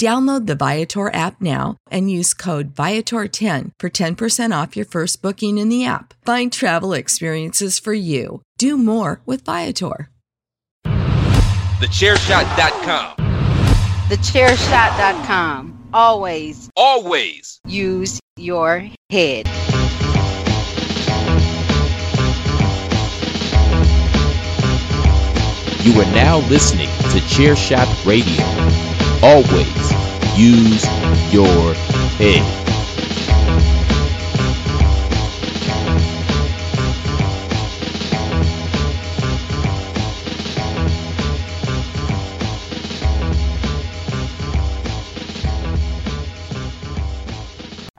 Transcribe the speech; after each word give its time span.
Download 0.00 0.46
the 0.46 0.54
Viator 0.54 1.12
app 1.14 1.42
now 1.42 1.76
and 1.90 2.10
use 2.10 2.32
code 2.32 2.74
Viator10 2.74 3.72
for 3.78 3.90
10% 3.90 4.62
off 4.62 4.74
your 4.74 4.86
first 4.86 5.20
booking 5.20 5.58
in 5.58 5.68
the 5.68 5.84
app. 5.84 6.14
Find 6.24 6.50
travel 6.50 6.94
experiences 6.94 7.78
for 7.78 7.92
you. 7.92 8.40
Do 8.56 8.78
more 8.78 9.20
with 9.26 9.44
Viator. 9.44 10.08
TheChairShot.com. 10.86 13.16
TheChairShot.com. 14.08 15.88
Always 15.92 16.70
Always. 16.74 17.60
use 17.66 18.18
your 18.38 18.88
head. 19.10 19.46
You 25.84 26.00
are 26.00 26.10
now 26.14 26.38
listening 26.48 26.88
to 26.88 27.18
Chairshot 27.28 28.06
Radio. 28.06 28.89
Always 29.22 29.92
use 30.34 30.84
your 31.30 31.74
head. 32.16 32.60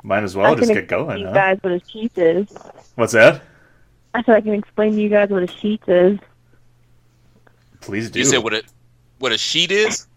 Might 0.03 0.23
as 0.23 0.35
well 0.35 0.51
I 0.51 0.55
just 0.55 0.73
get 0.73 0.88
going, 0.88 1.05
explain 1.05 1.19
to 1.19 1.27
huh? 1.27 1.33
guys 1.33 1.57
what 1.61 1.73
a 1.73 1.81
sheet 1.88 2.17
is. 2.17 2.47
What's 2.95 3.13
that? 3.13 3.43
I 4.15 4.23
said 4.23 4.35
I 4.38 4.41
can 4.41 4.55
explain 4.55 4.93
to 4.93 5.01
you 5.01 5.09
guys 5.09 5.29
what 5.29 5.43
a 5.43 5.47
sheet 5.47 5.83
is. 5.88 6.19
Please 7.79 8.09
do. 8.09 8.19
You 8.19 8.25
said 8.25 8.39
what 8.39 8.55
a 8.55 8.63
what 9.19 9.31
a 9.31 9.38
sheet 9.38 9.71
is? 9.71 10.07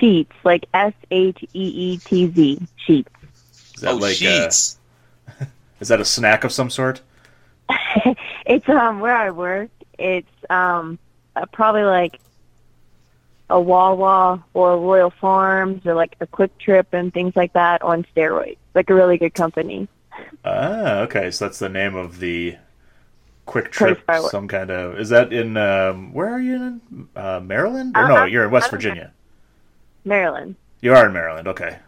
Sheetz, 0.00 0.28
like 0.44 0.66
S 0.74 0.92
H 1.10 1.42
E 1.42 1.48
E 1.52 1.96
T 1.98 2.30
Z, 2.30 2.60
Sheetz. 2.86 3.06
Is 3.74 3.80
that 3.82 3.92
oh, 3.92 3.96
like 3.96 4.16
uh, 4.16 4.48
Sheetz. 4.48 4.76
is 5.80 5.88
that 5.88 6.00
a 6.00 6.04
snack 6.04 6.44
of 6.44 6.52
some 6.52 6.70
sort? 6.70 7.00
it's 8.46 8.68
um 8.68 9.00
where 9.00 9.16
I 9.16 9.30
work. 9.30 9.70
It's 9.98 10.28
um 10.50 10.98
uh, 11.36 11.46
probably 11.46 11.82
like 11.82 12.18
a 13.50 13.60
Wawa 13.60 14.44
or 14.54 14.78
Royal 14.78 15.10
Farms 15.10 15.86
or 15.86 15.94
like 15.94 16.16
a 16.20 16.26
QuikTrip 16.26 16.86
and 16.92 17.12
things 17.12 17.34
like 17.34 17.52
that 17.54 17.82
on 17.82 18.06
steroids. 18.14 18.58
Like 18.74 18.90
a 18.90 18.94
really 18.94 19.16
good 19.18 19.34
company. 19.34 19.88
Ah, 20.44 21.00
okay. 21.00 21.30
So 21.30 21.46
that's 21.46 21.58
the 21.58 21.68
name 21.68 21.94
of 21.94 22.18
the 22.18 22.56
quick 23.46 23.70
trip. 23.70 24.02
where 24.06 24.16
I 24.18 24.20
work. 24.20 24.30
Some 24.30 24.48
kind 24.48 24.70
of. 24.70 24.98
Is 24.98 25.08
that 25.10 25.32
in? 25.32 25.56
Um, 25.56 26.12
where 26.12 26.28
are 26.28 26.40
you 26.40 26.54
in? 26.56 27.08
Uh, 27.16 27.40
Maryland? 27.40 27.96
Or 27.96 28.04
Uh, 28.04 28.08
no, 28.08 28.14
I'm- 28.16 28.28
you're 28.28 28.44
in 28.44 28.50
West 28.50 28.64
I'm- 28.66 28.70
Virginia. 28.72 29.12
Maryland. 30.08 30.56
You 30.80 30.94
are 30.94 31.06
in 31.06 31.12
Maryland. 31.12 31.48
Okay. 31.48 31.78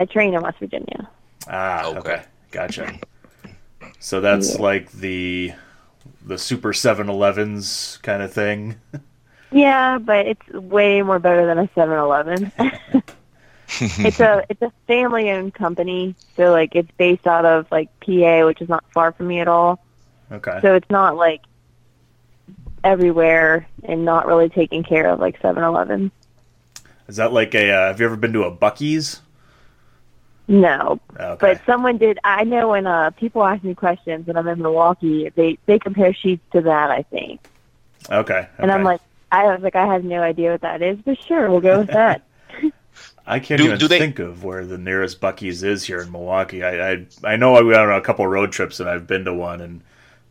I 0.00 0.04
train 0.04 0.34
in 0.34 0.40
West 0.42 0.58
Virginia. 0.58 1.08
Ah, 1.48 1.86
Okay. 1.86 1.98
okay. 1.98 2.22
Gotcha. 2.50 2.98
So 3.98 4.20
that's 4.20 4.56
Yeah. 4.56 4.62
like 4.62 4.92
the 4.92 5.52
the 6.24 6.38
Super 6.38 6.72
7-Elevens 6.72 7.98
kind 8.02 8.22
of 8.22 8.32
thing. 8.32 8.76
Yeah, 9.50 9.98
but 9.98 10.26
it's 10.26 10.48
way 10.50 11.02
more 11.02 11.18
better 11.18 11.46
than 11.46 11.58
a 11.58 11.66
7-Eleven. 11.68 12.52
it's 13.80 14.20
a 14.20 14.44
it's 14.48 14.62
a 14.62 14.72
family 14.86 15.30
owned 15.30 15.54
company, 15.54 16.14
so 16.36 16.50
like 16.52 16.74
it's 16.74 16.90
based 16.96 17.26
out 17.26 17.44
of 17.44 17.66
like 17.70 17.88
PA, 18.00 18.44
which 18.46 18.60
is 18.60 18.68
not 18.68 18.84
far 18.92 19.12
from 19.12 19.26
me 19.28 19.40
at 19.40 19.48
all. 19.48 19.78
Okay. 20.30 20.58
So 20.62 20.74
it's 20.74 20.90
not 20.90 21.16
like 21.16 21.40
everywhere 22.84 23.66
and 23.84 24.04
not 24.04 24.26
really 24.26 24.48
taken 24.48 24.82
care 24.82 25.08
of 25.08 25.20
like 25.20 25.40
7-Eleven. 25.40 26.10
Is 27.12 27.16
that 27.16 27.30
like 27.30 27.54
a? 27.54 27.70
Uh, 27.70 27.86
have 27.88 28.00
you 28.00 28.06
ever 28.06 28.16
been 28.16 28.32
to 28.32 28.44
a 28.44 28.50
Buc-ee's? 28.50 29.20
No, 30.48 30.98
Okay. 31.20 31.36
but 31.38 31.60
someone 31.66 31.98
did. 31.98 32.18
I 32.24 32.44
know 32.44 32.70
when 32.70 32.86
uh 32.86 33.10
people 33.10 33.44
ask 33.44 33.62
me 33.62 33.74
questions 33.74 34.26
when 34.26 34.38
I'm 34.38 34.48
in 34.48 34.62
Milwaukee, 34.62 35.30
they 35.34 35.58
they 35.66 35.78
compare 35.78 36.12
Sheetz 36.14 36.40
to 36.54 36.62
that. 36.62 36.90
I 36.90 37.02
think, 37.02 37.46
okay. 38.10 38.48
and 38.56 38.72
I'm 38.72 38.82
like, 38.82 39.02
I 39.30 39.44
was 39.44 39.60
like, 39.60 39.76
I 39.76 39.84
have 39.92 40.04
no 40.04 40.22
idea 40.22 40.52
what 40.52 40.62
that 40.62 40.80
is, 40.80 40.96
but 41.04 41.22
sure, 41.22 41.50
we'll 41.50 41.60
go 41.60 41.80
with 41.80 41.88
that. 41.88 42.22
I 43.26 43.40
can't 43.40 43.58
Do- 43.58 43.66
even 43.66 43.78
do 43.78 43.88
they- 43.88 43.98
think 43.98 44.18
of 44.20 44.42
where 44.42 44.64
the 44.64 44.78
nearest 44.78 45.20
Buc-ee's 45.20 45.62
is 45.62 45.84
here 45.84 46.00
in 46.00 46.10
Milwaukee. 46.10 46.64
I 46.64 46.92
I, 46.92 47.06
I 47.24 47.36
know 47.36 47.54
I 47.56 47.60
went 47.60 47.76
on 47.76 47.92
a 47.92 48.00
couple 48.00 48.26
road 48.26 48.52
trips 48.52 48.80
and 48.80 48.88
I've 48.88 49.06
been 49.06 49.26
to 49.26 49.34
one, 49.34 49.60
and 49.60 49.82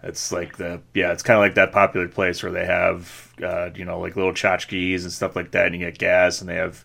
it's 0.03 0.31
like 0.31 0.57
the 0.57 0.81
yeah, 0.93 1.11
it's 1.11 1.23
kind 1.23 1.37
of 1.37 1.41
like 1.41 1.55
that 1.55 1.71
popular 1.71 2.07
place 2.07 2.41
where 2.41 2.51
they 2.51 2.65
have 2.65 3.33
uh, 3.43 3.69
you 3.75 3.85
know 3.85 3.99
like 3.99 4.15
little 4.15 4.33
tchotchkes 4.33 5.03
and 5.03 5.11
stuff 5.11 5.35
like 5.35 5.51
that, 5.51 5.67
and 5.67 5.75
you 5.75 5.79
get 5.79 5.97
gas, 5.97 6.41
and 6.41 6.49
they 6.49 6.55
have 6.55 6.83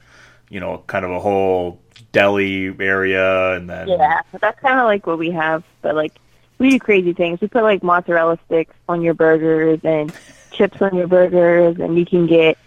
you 0.50 0.60
know 0.60 0.82
kind 0.86 1.04
of 1.04 1.10
a 1.10 1.20
whole 1.20 1.80
deli 2.12 2.74
area, 2.80 3.54
and 3.54 3.70
then 3.70 3.88
Yeah, 3.88 4.20
that's 4.40 4.60
kind 4.60 4.78
of 4.78 4.84
like 4.84 5.06
what 5.06 5.18
we 5.18 5.30
have, 5.30 5.64
but 5.82 5.94
like 5.94 6.12
we 6.58 6.70
do 6.70 6.78
crazy 6.78 7.12
things. 7.12 7.40
We 7.40 7.48
put 7.48 7.62
like 7.62 7.82
mozzarella 7.82 8.38
sticks 8.46 8.74
on 8.88 9.02
your 9.02 9.14
burgers 9.14 9.80
and 9.82 10.12
chips 10.52 10.80
on 10.82 10.94
your 10.94 11.06
burgers, 11.06 11.78
and 11.78 11.98
you 11.98 12.04
can 12.04 12.26
get 12.26 12.58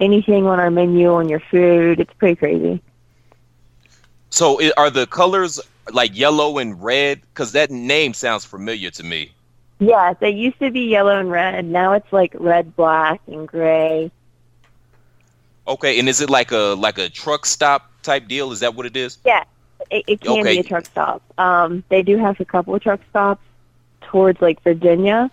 anything 0.00 0.46
on 0.46 0.58
our 0.58 0.70
menu 0.70 1.12
on 1.12 1.28
your 1.28 1.40
food. 1.40 2.00
It's 2.00 2.12
pretty 2.14 2.36
crazy. 2.36 2.82
So 4.30 4.58
are 4.76 4.90
the 4.90 5.06
colors 5.06 5.60
like 5.92 6.16
yellow 6.16 6.58
and 6.58 6.82
red? 6.82 7.20
Because 7.20 7.52
that 7.52 7.70
name 7.70 8.14
sounds 8.14 8.44
familiar 8.44 8.90
to 8.90 9.04
me. 9.04 9.32
Yeah, 9.78 10.14
they 10.20 10.30
used 10.30 10.58
to 10.60 10.70
be 10.70 10.82
yellow 10.88 11.18
and 11.18 11.30
red. 11.30 11.64
Now 11.64 11.92
it's 11.92 12.12
like 12.12 12.34
red, 12.38 12.74
black, 12.76 13.20
and 13.26 13.46
gray. 13.48 14.10
Okay, 15.66 15.98
and 15.98 16.08
is 16.08 16.20
it 16.20 16.30
like 16.30 16.50
a 16.52 16.74
like 16.78 16.98
a 16.98 17.08
truck 17.08 17.46
stop 17.46 17.90
type 18.02 18.28
deal? 18.28 18.52
Is 18.52 18.60
that 18.60 18.74
what 18.74 18.86
it 18.86 18.96
is? 18.96 19.18
Yeah, 19.24 19.44
it, 19.90 20.04
it 20.06 20.20
can 20.20 20.32
Okay. 20.32 20.44
be 20.46 20.58
a 20.58 20.62
truck 20.62 20.86
stop. 20.86 21.22
Um, 21.38 21.84
they 21.88 22.02
do 22.02 22.16
have 22.18 22.40
a 22.40 22.44
couple 22.44 22.74
of 22.74 22.82
truck 22.82 23.00
stops 23.10 23.42
towards 24.02 24.40
like 24.40 24.62
Virginia, 24.62 25.30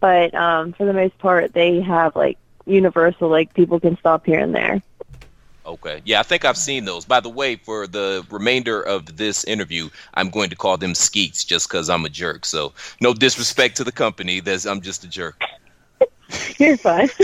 but 0.00 0.34
um, 0.34 0.72
for 0.72 0.84
the 0.84 0.92
most 0.92 1.18
part, 1.18 1.52
they 1.52 1.80
have 1.80 2.14
like 2.16 2.38
universal. 2.66 3.28
Like 3.28 3.54
people 3.54 3.80
can 3.80 3.96
stop 3.98 4.26
here 4.26 4.40
and 4.40 4.54
there. 4.54 4.82
Okay. 5.64 6.02
Yeah, 6.04 6.20
I 6.20 6.22
think 6.24 6.44
I've 6.44 6.56
seen 6.56 6.84
those. 6.84 7.04
By 7.04 7.20
the 7.20 7.28
way, 7.28 7.56
for 7.56 7.86
the 7.86 8.26
remainder 8.30 8.82
of 8.82 9.16
this 9.16 9.44
interview, 9.44 9.90
I'm 10.14 10.30
going 10.30 10.50
to 10.50 10.56
call 10.56 10.76
them 10.76 10.94
skeets 10.94 11.44
just 11.44 11.68
because 11.68 11.88
I'm 11.88 12.04
a 12.04 12.08
jerk. 12.08 12.44
So 12.44 12.72
no 13.00 13.14
disrespect 13.14 13.76
to 13.76 13.84
the 13.84 13.92
company. 13.92 14.40
That's 14.40 14.66
I'm 14.66 14.80
just 14.80 15.04
a 15.04 15.08
jerk. 15.08 15.40
You're 16.58 16.76
fine. 16.76 17.08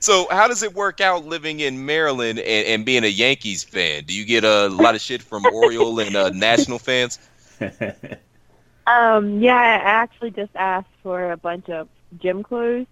so 0.00 0.28
how 0.30 0.46
does 0.46 0.62
it 0.62 0.74
work 0.74 1.00
out 1.00 1.24
living 1.24 1.60
in 1.60 1.86
Maryland 1.86 2.38
and, 2.38 2.66
and, 2.66 2.84
being 2.86 3.02
a 3.04 3.08
Yankees 3.08 3.64
fan? 3.64 4.04
Do 4.04 4.14
you 4.14 4.24
get 4.24 4.44
a 4.44 4.68
lot 4.68 4.94
of 4.94 5.00
shit 5.00 5.22
from 5.22 5.46
Oriole 5.46 5.98
and 5.98 6.14
uh, 6.14 6.28
National 6.30 6.78
fans? 6.78 7.18
Um, 8.86 9.40
yeah, 9.40 9.54
I 9.54 9.74
actually 9.84 10.32
just 10.32 10.50
asked 10.56 10.88
for 11.02 11.30
a 11.30 11.36
bunch 11.36 11.68
of 11.68 11.86
gym 12.18 12.42
clothes 12.42 12.86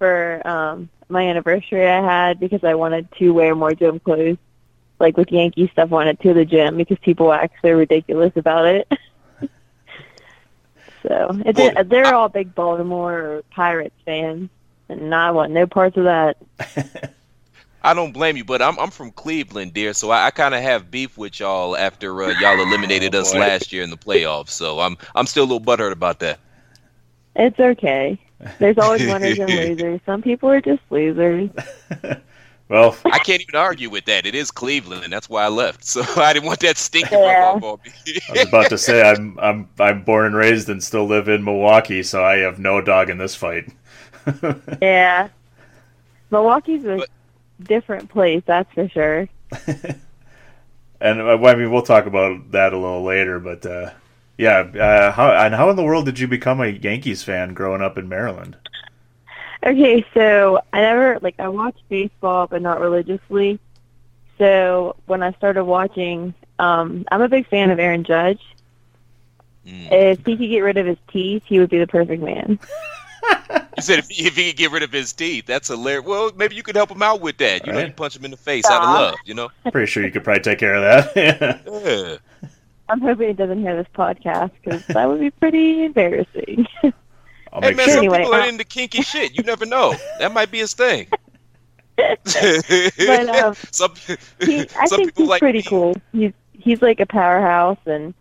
for 0.00 0.40
um, 0.48 0.88
my 1.10 1.28
anniversary 1.28 1.86
I 1.86 2.02
had 2.02 2.40
because 2.40 2.64
I 2.64 2.74
wanted 2.74 3.12
to 3.18 3.30
wear 3.30 3.54
more 3.54 3.74
gym 3.74 4.00
clothes. 4.00 4.38
Like 4.98 5.16
with 5.16 5.30
Yankee 5.32 5.68
stuff 5.68 5.92
on 5.92 6.08
it 6.08 6.20
to 6.20 6.34
the 6.34 6.44
gym 6.44 6.76
because 6.76 6.98
people 6.98 7.32
act 7.32 7.56
so 7.62 7.70
ridiculous 7.70 8.32
about 8.36 8.66
it. 8.66 8.88
so 11.02 11.40
it, 11.46 11.56
well, 11.56 11.84
they're 11.84 12.06
I, 12.06 12.12
all 12.12 12.28
big 12.28 12.54
Baltimore 12.54 13.42
Pirates 13.50 13.94
fans, 14.04 14.50
and 14.90 15.14
I 15.14 15.30
want 15.30 15.52
no 15.52 15.66
parts 15.66 15.96
of 15.96 16.04
that. 16.04 16.36
I 17.82 17.94
don't 17.94 18.12
blame 18.12 18.36
you, 18.36 18.44
but 18.44 18.60
I'm 18.60 18.78
I'm 18.78 18.90
from 18.90 19.10
Cleveland, 19.10 19.72
dear, 19.72 19.94
so 19.94 20.10
I, 20.10 20.26
I 20.26 20.30
kind 20.32 20.54
of 20.54 20.60
have 20.60 20.90
beef 20.90 21.16
with 21.16 21.40
y'all 21.40 21.78
after 21.78 22.22
uh, 22.22 22.38
y'all 22.38 22.60
oh, 22.60 22.62
eliminated 22.62 23.14
oh, 23.14 23.20
us 23.20 23.34
last 23.34 23.72
year 23.72 23.82
in 23.82 23.88
the 23.88 23.96
playoffs. 23.96 24.50
So 24.50 24.80
I'm 24.80 24.98
I'm 25.14 25.26
still 25.26 25.44
a 25.44 25.48
little 25.50 25.62
butthurt 25.62 25.92
about 25.92 26.18
that. 26.20 26.40
It's 27.36 27.58
okay. 27.58 28.18
There's 28.58 28.78
always 28.78 29.02
winners 29.02 29.38
and 29.38 29.50
losers. 29.78 30.00
Some 30.06 30.22
people 30.22 30.48
are 30.50 30.60
just 30.60 30.82
losers. 30.90 31.50
well, 32.68 32.96
I 33.04 33.18
can't 33.18 33.42
even 33.42 33.56
argue 33.56 33.90
with 33.90 34.06
that. 34.06 34.26
It 34.26 34.34
is 34.34 34.50
Cleveland, 34.50 35.04
and 35.04 35.12
that's 35.12 35.28
why 35.28 35.44
I 35.44 35.48
left. 35.48 35.84
So 35.84 36.02
I 36.16 36.32
didn't 36.32 36.46
want 36.46 36.60
that 36.60 36.76
stinking 36.76 37.18
yeah. 37.18 37.52
rub 37.52 37.64
on 37.64 37.78
me. 37.84 38.18
I 38.28 38.32
was 38.32 38.48
about 38.48 38.70
to 38.70 38.78
say 38.78 39.08
I'm 39.08 39.38
I'm 39.40 39.68
I'm 39.78 40.02
born 40.02 40.26
and 40.26 40.34
raised 40.34 40.68
and 40.68 40.82
still 40.82 41.06
live 41.06 41.28
in 41.28 41.44
Milwaukee, 41.44 42.02
so 42.02 42.24
I 42.24 42.38
have 42.38 42.58
no 42.58 42.80
dog 42.80 43.10
in 43.10 43.18
this 43.18 43.34
fight. 43.34 43.70
yeah, 44.80 45.28
Milwaukee's 46.30 46.84
a 46.84 46.96
but, 46.96 47.08
different 47.62 48.08
place, 48.08 48.42
that's 48.46 48.72
for 48.72 48.88
sure. 48.88 49.28
and 51.00 51.20
uh, 51.20 51.38
I 51.42 51.54
mean, 51.56 51.70
we'll 51.70 51.82
talk 51.82 52.06
about 52.06 52.52
that 52.52 52.72
a 52.72 52.78
little 52.78 53.04
later, 53.04 53.38
but. 53.38 53.66
Uh, 53.66 53.90
yeah, 54.40 54.60
uh, 54.60 55.12
how, 55.12 55.32
and 55.32 55.54
how 55.54 55.68
in 55.68 55.76
the 55.76 55.82
world 55.82 56.06
did 56.06 56.18
you 56.18 56.26
become 56.26 56.62
a 56.62 56.68
Yankees 56.68 57.22
fan 57.22 57.52
growing 57.52 57.82
up 57.82 57.98
in 57.98 58.08
Maryland? 58.08 58.56
Okay, 59.62 60.02
so 60.14 60.62
I 60.72 60.80
never 60.80 61.18
like 61.20 61.34
I 61.38 61.48
watched 61.48 61.86
baseball, 61.90 62.46
but 62.46 62.62
not 62.62 62.80
religiously. 62.80 63.60
So 64.38 64.96
when 65.04 65.22
I 65.22 65.32
started 65.32 65.64
watching, 65.64 66.32
um, 66.58 67.04
I'm 67.12 67.20
a 67.20 67.28
big 67.28 67.48
fan 67.48 67.70
of 67.70 67.78
Aaron 67.78 68.02
Judge. 68.02 68.40
Mm. 69.66 69.92
If 69.92 70.24
he 70.24 70.38
could 70.38 70.48
get 70.48 70.60
rid 70.60 70.78
of 70.78 70.86
his 70.86 70.96
teeth, 71.12 71.42
he 71.44 71.58
would 71.58 71.68
be 71.68 71.78
the 71.78 71.86
perfect 71.86 72.22
man. 72.22 72.58
you 73.76 73.82
said 73.82 73.98
if 73.98 74.08
he, 74.08 74.26
if 74.26 74.36
he, 74.36 74.52
could 74.52 74.56
get 74.56 74.70
rid 74.70 74.82
of 74.82 74.90
his 74.90 75.12
teeth, 75.12 75.44
that's 75.44 75.68
hilarious. 75.68 76.06
Well, 76.06 76.32
maybe 76.34 76.54
you 76.54 76.62
could 76.62 76.76
help 76.76 76.90
him 76.90 77.02
out 77.02 77.20
with 77.20 77.36
that. 77.36 77.66
You 77.66 77.72
right. 77.74 77.80
know, 77.80 77.86
you 77.88 77.92
punch 77.92 78.16
him 78.16 78.24
in 78.24 78.30
the 78.30 78.38
face 78.38 78.64
out 78.70 78.80
of 78.80 78.88
love. 78.88 79.14
You 79.26 79.34
know, 79.34 79.50
pretty 79.70 79.84
sure 79.84 80.02
you 80.02 80.10
could 80.10 80.24
probably 80.24 80.42
take 80.42 80.58
care 80.58 80.76
of 80.76 81.12
that. 81.12 81.62
yeah. 82.42 82.48
I'm 82.90 83.00
hoping 83.00 83.28
he 83.28 83.34
doesn't 83.34 83.60
hear 83.60 83.76
this 83.76 83.86
podcast 83.94 84.50
because 84.62 84.84
that 84.86 85.08
would 85.08 85.20
be 85.20 85.30
pretty 85.30 85.84
embarrassing. 85.84 86.66
I'll 87.52 87.62
hey 87.62 87.72
man, 87.74 87.86
sure. 87.86 87.94
some 87.94 87.98
anyway, 87.98 88.18
people 88.18 88.34
are 88.34 88.40
uh, 88.40 88.48
into 88.48 88.64
kinky 88.64 89.02
shit. 89.02 89.36
You 89.36 89.44
never 89.44 89.64
know. 89.64 89.94
That 90.18 90.32
might 90.32 90.50
be 90.50 90.58
his 90.58 90.74
thing. 90.74 91.08
but 91.96 93.28
um, 93.28 93.54
some, 93.70 93.94
he, 94.40 94.60
I 94.78 94.86
think 94.86 95.16
he's 95.16 95.28
like 95.28 95.40
pretty 95.40 95.58
me. 95.58 95.64
cool. 95.64 95.96
He's 96.12 96.32
he's 96.52 96.82
like 96.82 97.00
a 97.00 97.06
powerhouse, 97.06 97.78
and 97.86 98.14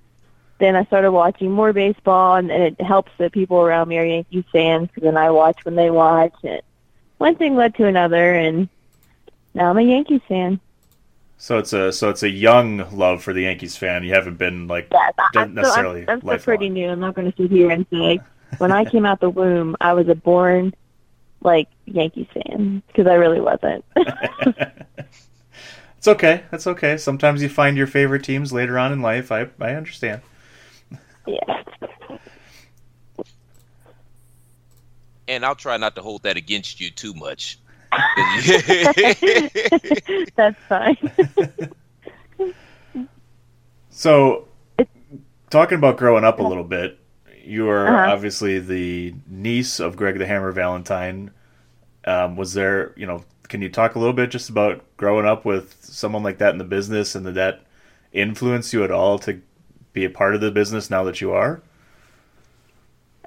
then 0.60 0.75
I 0.75 0.86
started 0.86 1.12
watching 1.12 1.51
more 1.51 1.74
baseball, 1.74 2.36
and, 2.36 2.51
and 2.51 2.63
it 2.63 2.81
helps 2.81 3.12
that 3.18 3.31
people 3.31 3.57
around 3.57 3.88
me 3.88 3.98
are 3.98 4.06
Yankees 4.06 4.45
fans 4.51 4.88
because 4.88 5.04
then 5.04 5.18
I 5.18 5.31
watch 5.31 5.63
when 5.65 5.75
they 5.75 5.89
watch. 5.89 6.33
And 6.44 6.62
one 7.18 7.36
thing 7.36 7.56
led 7.56 7.75
to 7.75 7.86
another, 7.86 8.36
and 8.36 8.69
now 9.54 9.69
I'm 9.69 9.77
a 9.77 9.81
Yankees 9.81 10.22
fan. 10.27 10.60
So 11.41 11.57
it's 11.57 11.71
a 11.71 11.94
so 11.94 12.09
it's 12.09 12.21
a 12.21 12.30
young 12.30 12.86
love 12.95 13.24
for 13.24 13.31
the 13.31 13.44
Yankees 13.44 13.77
fan. 13.77 14.03
You 14.03 14.13
haven't 14.13 14.38
been 14.38 14.68
like 14.68 14.89
yes, 14.91 15.13
I'm, 15.36 15.53
necessarily. 15.53 16.06
So 16.06 16.12
I'm, 16.12 16.18
I'm 16.18 16.21
still 16.21 16.39
pretty 16.39 16.68
new. 16.68 16.89
I'm 16.89 17.00
not 17.00 17.15
going 17.15 17.31
to 17.31 17.41
sit 17.41 17.50
here 17.50 17.71
and 17.71 17.86
say 17.89 18.19
when 18.57 18.74
I 18.74 18.83
came 18.91 19.06
out 19.06 19.21
the 19.21 19.30
womb, 19.30 19.77
I 19.80 19.94
was 19.94 20.09
a 20.09 20.15
born 20.15 20.75
like 21.41 21.69
Yankees 21.86 22.27
fan 22.33 22.83
because 22.88 23.07
I 23.07 23.13
really 23.13 23.39
wasn't. 23.39 23.86
it's 25.97 26.09
okay. 26.09 26.44
That's 26.51 26.68
okay. 26.68 26.97
Sometimes 26.97 27.41
you 27.41 27.47
find 27.47 27.77
your 27.77 27.88
favorite 27.88 28.25
teams 28.25 28.51
later 28.51 28.77
on 28.77 28.91
in 28.91 29.01
life. 29.01 29.31
I 29.31 29.47
I 29.62 29.75
understand. 29.75 30.21
Yeah. 31.25 31.63
And 35.30 35.45
I'll 35.45 35.56
try 35.56 35.77
not 35.77 35.95
to 35.95 36.01
hold 36.01 36.24
that 36.24 36.36
against 36.36 36.81
you 36.81 36.91
too 36.91 37.13
much. 37.13 37.59
That's 40.36 40.59
fine. 40.68 41.12
so, 43.89 44.47
talking 45.50 45.77
about 45.77 45.97
growing 45.97 46.24
up 46.24 46.39
a 46.39 46.44
little 46.44 46.63
bit, 46.63 47.00
you 47.44 47.69
are 47.69 47.88
uh-huh. 47.88 48.13
obviously 48.13 48.59
the 48.59 49.15
niece 49.27 49.80
of 49.80 49.95
Greg 49.95 50.19
the 50.19 50.27
Hammer 50.27 50.51
Valentine. 50.51 51.31
Um, 52.06 52.36
was 52.36 52.53
there, 52.53 52.94
you 52.95 53.06
know, 53.06 53.24
can 53.47 53.62
you 53.62 53.69
talk 53.69 53.95
a 53.95 54.00
little 54.00 54.13
bit 54.13 54.30
just 54.30 54.50
about 54.50 54.83
growing 54.97 55.25
up 55.25 55.44
with 55.44 55.75
someone 55.81 56.24
like 56.24 56.38
that 56.38 56.51
in 56.51 56.59
the 56.59 56.63
business 56.63 57.15
and 57.15 57.25
did 57.25 57.36
that 57.36 57.62
influence 58.13 58.74
you 58.74 58.83
at 58.83 58.91
all 58.91 59.19
to 59.19 59.41
be 59.94 60.06
a 60.06 60.09
part 60.09 60.36
of 60.36 60.41
the 60.41 60.51
business 60.51 60.89
now 60.89 61.03
that 61.03 61.19
you 61.19 61.31
are? 61.31 61.62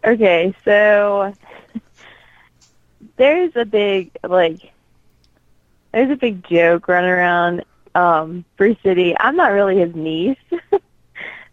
Okay, 0.05 0.55
so 0.65 1.35
there's 3.17 3.55
a 3.57 3.65
big 3.65 4.11
like 4.27 4.73
there's 5.93 6.11
a 6.11 6.17
big 6.17 6.45
joke 6.45 6.89
running 6.89 7.11
around 7.11 7.65
um 7.95 8.45
Brew 8.57 8.77
City. 8.83 9.15
I'm 9.19 9.37
not 9.37 9.53
really 9.53 9.79
his 9.79 9.95
niece. 9.95 10.39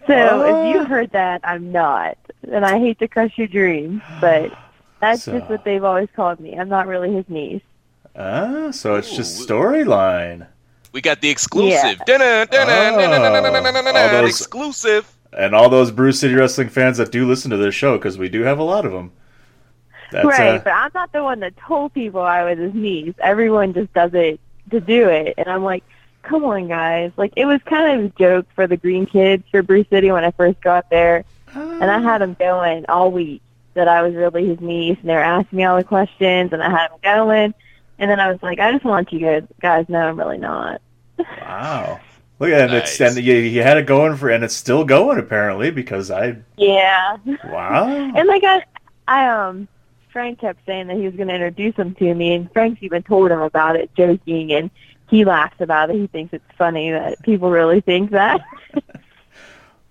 so 0.08 0.68
if 0.68 0.76
you 0.76 0.86
heard 0.86 1.12
that, 1.12 1.42
I'm 1.44 1.72
not. 1.72 2.18
And 2.52 2.66
I 2.66 2.80
hate 2.80 3.00
to 3.00 3.08
crush 3.08 3.38
your 3.38 3.48
dreams, 3.48 4.02
but 4.22 4.52
that's 5.00 5.24
so. 5.24 5.38
just 5.38 5.50
what 5.50 5.64
they've 5.64 5.84
always 5.84 6.10
called 6.16 6.40
me. 6.40 6.58
I'm 6.58 6.70
not 6.70 6.88
really 6.88 7.14
his 7.14 7.26
niece. 7.28 7.62
Ah, 8.16 8.72
so 8.72 8.96
it's 8.96 9.12
Ooh. 9.14 9.18
just 9.18 9.48
storyline. 9.48 10.48
We 10.92 11.02
got 11.02 11.22
the 11.22 11.30
exclusive. 11.30 12.02
Yeah. 12.08 14.26
Exclusive. 14.26 15.16
And 15.32 15.54
all 15.54 15.70
those 15.70 15.92
Brew 15.92 16.12
City 16.12 16.34
Wrestling 16.34 16.70
fans 16.70 16.98
that 16.98 17.12
do 17.12 17.28
listen 17.28 17.52
to 17.52 17.58
this 17.58 17.76
show, 17.76 17.98
because 17.98 18.18
we 18.18 18.30
do 18.30 18.42
have 18.42 18.58
a 18.58 18.64
lot 18.64 18.86
of 18.86 18.92
them 18.92 19.12
right, 20.14 20.58
uh, 20.58 20.62
but 20.64 20.72
I'm 20.72 20.92
not 20.94 21.12
the 21.12 21.24
one 21.24 21.40
that 21.42 21.56
told 21.58 21.94
people 21.94 22.22
I 22.22 22.44
was 22.44 22.58
his 22.58 22.74
niece. 22.74 23.14
Everyone 23.20 23.74
just 23.74 23.94
does 23.94 24.14
it 24.14 24.40
to 24.72 24.80
do 24.80 25.10
it, 25.10 25.36
and 25.38 25.48
I'm 25.48 25.64
like, 25.64 25.84
come 26.24 26.44
on, 26.46 26.68
guys. 26.68 27.12
Like 27.18 27.34
it 27.36 27.46
was 27.46 27.62
kind 27.64 28.00
of 28.00 28.06
a 28.06 28.10
joke 28.18 28.46
for 28.56 28.68
the 28.68 28.78
Green 28.78 29.06
Kids 29.06 29.44
for 29.52 29.62
Brew 29.64 29.86
City 29.90 30.12
when 30.12 30.24
I 30.24 30.32
first 30.32 30.62
got 30.62 30.90
there, 30.90 31.24
and 31.54 31.84
I 31.84 32.00
had 32.00 32.22
them 32.22 32.36
going 32.40 32.86
all 32.88 33.12
week 33.12 33.42
that 33.74 33.88
I 33.88 34.02
was 34.02 34.14
really 34.16 34.48
his 34.48 34.60
niece, 34.60 34.98
and 35.02 35.10
they 35.10 35.14
were 35.14 35.20
asking 35.20 35.58
me 35.58 35.64
all 35.64 35.78
the 35.78 35.84
questions, 35.84 36.54
and 36.54 36.62
I 36.62 36.70
had 36.70 36.90
them 36.92 37.00
going, 37.04 37.54
and 37.98 38.12
then 38.12 38.20
I 38.20 38.32
was 38.32 38.42
like, 38.42 38.60
I 38.60 38.72
just 38.72 38.86
want 38.86 39.12
you 39.14 39.20
guys 39.20 39.44
guys 39.62 39.90
know 39.90 40.08
I'm 40.08 40.18
really 40.20 40.38
not. 40.38 40.82
wow. 41.18 42.00
Look 42.40 42.52
at 42.52 42.70
it. 42.70 42.74
It's, 42.74 43.00
Nice. 43.00 43.18
and 43.18 43.26
you, 43.26 43.36
you 43.36 43.64
had 43.64 43.78
it 43.78 43.86
going 43.86 44.16
for, 44.16 44.30
and 44.30 44.44
it's 44.46 44.56
still 44.56 44.86
going 44.86 45.20
apparently 45.20 45.72
because 45.72 46.10
I. 46.10 46.38
Yeah. 46.58 47.18
Wow. 47.46 47.88
And 48.16 48.28
like 48.28 48.44
I, 48.46 48.64
I 49.08 49.28
um, 49.28 49.68
Frank 50.12 50.40
kept 50.40 50.66
saying 50.66 50.88
that 50.88 50.98
he 50.98 51.04
was 51.06 51.16
going 51.16 51.28
to 51.28 51.36
introduce 51.36 51.76
him 51.76 51.94
to 51.96 52.14
me, 52.14 52.34
and 52.34 52.52
Frank's 52.52 52.82
even 52.84 53.04
told 53.04 53.32
him 53.32 53.42
about 53.42 53.76
it, 53.76 53.94
joking, 53.96 54.52
and 54.54 54.70
he 55.10 55.24
laughs 55.26 55.60
about 55.60 55.90
it. 55.90 55.96
He 55.96 56.08
thinks 56.08 56.34
it's 56.34 56.44
funny 56.58 56.92
that 56.92 57.22
people 57.24 57.50
really 57.50 57.82
think 57.82 58.12
that. 58.12 58.42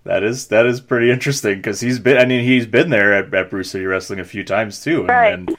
That 0.05 0.23
is 0.23 0.47
that 0.47 0.65
is 0.65 0.81
pretty 0.81 1.11
interesting 1.11 1.57
because 1.57 1.81
he's 1.81 1.99
been. 1.99 2.17
I 2.17 2.25
mean, 2.25 2.43
he's 2.43 2.65
been 2.67 2.89
there 2.89 3.13
at, 3.13 3.35
at 3.35 3.51
Brew 3.51 3.63
City 3.63 3.85
Wrestling 3.85 4.21
a 4.21 4.25
few 4.25 4.43
times 4.43 4.83
too, 4.83 5.01
and, 5.01 5.09
Right. 5.09 5.35
and 5.35 5.55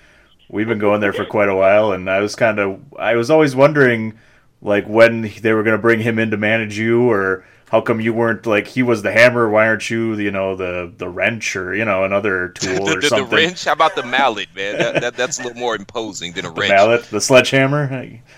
we've 0.48 0.68
been 0.68 0.80
going 0.80 1.02
there 1.02 1.14
for 1.14 1.24
quite 1.26 1.50
a 1.50 1.56
while. 1.56 1.92
And 1.92 2.10
I 2.10 2.20
was 2.20 2.36
kind 2.36 2.58
of, 2.58 2.80
I 2.98 3.14
was 3.16 3.30
always 3.30 3.56
wondering, 3.56 4.18
like 4.64 4.88
when 4.88 5.32
they 5.42 5.54
were 5.54 5.62
going 5.62 5.76
to 5.78 5.82
bring 5.82 6.00
him 6.00 6.18
in 6.18 6.32
to 6.32 6.38
manage 6.38 6.80
you, 6.80 7.12
or 7.12 7.46
how 7.70 7.82
come 7.82 8.02
you 8.02 8.14
weren't 8.14 8.46
like 8.46 8.68
he 8.68 8.82
was 8.82 9.04
the 9.04 9.12
hammer? 9.12 9.48
Why 9.50 9.68
aren't 9.68 9.90
you, 9.90 10.16
you 10.16 10.32
know, 10.32 10.56
the 10.56 10.92
the 10.98 11.08
wrench 11.08 11.56
or 11.56 11.74
you 11.76 11.86
know 11.86 12.04
another 12.04 12.50
tool 12.56 12.86
the, 12.86 12.98
or 12.98 13.02
the, 13.02 13.10
the 13.10 13.26
wrench. 13.26 13.66
How 13.66 13.74
about 13.74 13.96
the 13.96 14.04
mallet, 14.04 14.48
man? 14.56 14.78
That, 14.78 15.02
that, 15.02 15.16
that's 15.16 15.40
a 15.40 15.44
little 15.44 15.60
more 15.60 15.76
imposing 15.76 16.34
than 16.34 16.46
a 16.46 16.50
the 16.54 16.62
wrench. 16.62 16.72
mallet, 16.72 17.04
the 17.06 17.22
sledgehammer. 17.22 17.88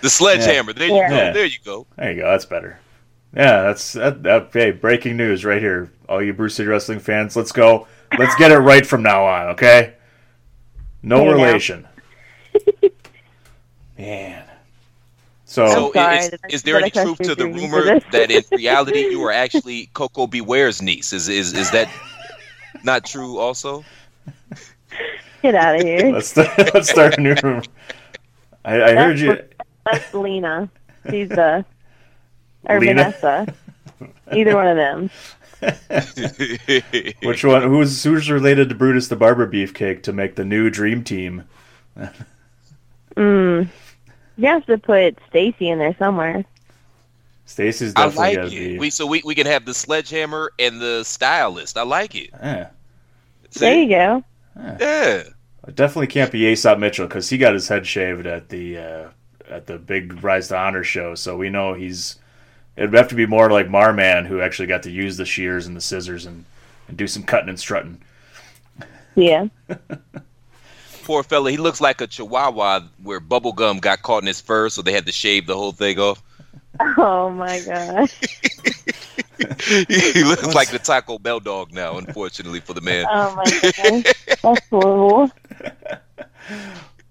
The 0.02 0.10
sledgehammer. 0.10 0.72
There 0.74 0.88
you 0.88 0.96
Yeah. 0.96 1.08
go. 1.08 1.14
Yeah. 1.16 1.32
There 1.32 1.46
you 1.46 1.58
go. 1.64 1.86
There 1.96 2.12
you 2.12 2.20
go. 2.20 2.30
That's 2.30 2.44
better. 2.44 2.78
Yeah, 3.34 3.62
that's 3.62 3.94
that, 3.94 4.22
that. 4.24 4.50
Hey, 4.52 4.72
breaking 4.72 5.16
news 5.16 5.44
right 5.44 5.60
here, 5.62 5.90
all 6.08 6.22
you 6.22 6.34
Brew 6.34 6.50
City 6.50 6.68
Wrestling 6.68 7.00
fans. 7.00 7.34
Let's 7.34 7.52
go. 7.52 7.86
Let's 8.18 8.34
get 8.36 8.52
it 8.52 8.58
right 8.58 8.84
from 8.86 9.02
now 9.02 9.24
on. 9.24 9.48
Okay. 9.48 9.94
No 11.02 11.26
relation. 11.26 11.88
Man. 13.98 14.44
So, 15.52 15.66
So 15.66 15.92
sorry 15.92 16.16
is, 16.16 16.30
is 16.48 16.62
there 16.62 16.80
that 16.80 16.82
any 16.82 16.90
truth 16.90 17.18
to 17.18 17.34
the 17.34 17.46
rumor 17.46 18.00
that 18.00 18.30
in 18.30 18.42
reality 18.52 19.00
you 19.00 19.22
are 19.24 19.30
actually 19.32 19.90
Koko 19.92 20.26
B. 20.26 20.40
Ware's 20.40 20.80
niece? 20.80 21.12
Is 21.12 21.28
is 21.28 21.52
is 21.52 21.70
that 21.72 21.90
not 22.82 23.04
true? 23.04 23.36
Also, 23.36 23.84
Get 25.42 25.54
out 25.54 25.76
of 25.76 25.82
here. 25.82 26.10
let's 26.10 26.34
let's 26.38 26.88
start 26.88 27.18
a 27.18 27.20
new 27.20 27.34
rumor. 27.42 27.62
I, 28.64 28.82
I 28.82 28.94
heard 28.94 29.18
you. 29.18 29.36
That's 29.84 30.14
Lena. 30.14 30.70
She's 31.10 31.28
the 31.28 31.66
or 32.64 32.80
Lena? 32.80 33.12
Vanessa. 33.20 33.54
Either 34.32 34.54
one 34.56 34.68
of 34.68 34.76
them. 34.78 35.10
Which 37.22 37.44
one? 37.44 37.62
Who's 37.62 38.02
who's 38.02 38.30
related 38.30 38.70
to 38.70 38.74
Brutus 38.74 39.08
the 39.08 39.16
Barber 39.16 39.46
Beefcake 39.46 40.02
to 40.04 40.14
make 40.14 40.36
the 40.36 40.46
new 40.46 40.70
Dream 40.70 41.04
Team? 41.04 41.44
Mm. 43.16 43.68
You 44.42 44.48
have 44.48 44.66
to 44.66 44.76
put 44.76 45.16
Stacy 45.28 45.68
in 45.68 45.78
there 45.78 45.94
somewhere. 46.00 46.44
Stacy's 47.44 47.92
I 47.94 48.06
definitely 48.06 48.18
like 48.18 48.34
gotta 48.34 48.46
it. 48.48 48.50
be. 48.72 48.78
We 48.80 48.90
so 48.90 49.06
we, 49.06 49.22
we 49.24 49.36
can 49.36 49.46
have 49.46 49.64
the 49.64 49.72
sledgehammer 49.72 50.50
and 50.58 50.80
the 50.80 51.04
stylist. 51.04 51.78
I 51.78 51.82
like 51.84 52.16
it. 52.16 52.30
Eh, 52.40 52.64
See? 53.50 53.60
There 53.60 53.82
you 53.82 53.88
go. 53.88 54.24
Yeah. 54.56 55.22
it 55.68 55.76
definitely 55.76 56.08
can't 56.08 56.32
be 56.32 56.46
Aesop 56.46 56.80
Mitchell 56.80 57.06
because 57.06 57.30
he 57.30 57.38
got 57.38 57.54
his 57.54 57.68
head 57.68 57.86
shaved 57.86 58.26
at 58.26 58.48
the 58.48 58.78
uh, 58.78 59.08
at 59.48 59.68
the 59.68 59.78
big 59.78 60.24
Rise 60.24 60.48
to 60.48 60.56
Honor 60.56 60.82
show, 60.82 61.14
so 61.14 61.36
we 61.36 61.48
know 61.48 61.74
he's. 61.74 62.18
It'd 62.76 62.94
have 62.94 63.08
to 63.08 63.14
be 63.14 63.26
more 63.26 63.48
like 63.48 63.68
Marman, 63.68 64.26
who 64.26 64.40
actually 64.40 64.66
got 64.66 64.82
to 64.82 64.90
use 64.90 65.18
the 65.18 65.24
shears 65.24 65.68
and 65.68 65.76
the 65.76 65.80
scissors 65.80 66.26
and, 66.26 66.46
and 66.88 66.96
do 66.96 67.06
some 67.06 67.22
cutting 67.22 67.48
and 67.50 67.60
strutting. 67.60 68.02
Yeah. 69.14 69.46
Poor 71.04 71.22
fella. 71.22 71.50
He 71.50 71.56
looks 71.56 71.80
like 71.80 72.00
a 72.00 72.06
chihuahua 72.06 72.80
where 73.02 73.20
bubblegum 73.20 73.80
got 73.80 74.02
caught 74.02 74.22
in 74.22 74.26
his 74.26 74.40
fur, 74.40 74.68
so 74.68 74.82
they 74.82 74.92
had 74.92 75.06
to 75.06 75.12
shave 75.12 75.46
the 75.46 75.56
whole 75.56 75.72
thing 75.72 75.98
off. 75.98 76.22
Oh 76.96 77.30
my 77.30 77.60
gosh. 77.60 78.18
he 79.88 80.24
looks 80.24 80.54
like 80.54 80.70
the 80.70 80.80
Taco 80.82 81.18
Bell 81.18 81.40
dog 81.40 81.72
now, 81.72 81.98
unfortunately 81.98 82.60
for 82.60 82.72
the 82.72 82.80
man. 82.80 83.06
Oh 83.10 83.34
my 83.36 83.44
gosh. 83.44 84.14
That's 84.26 84.68
horrible. 84.70 85.30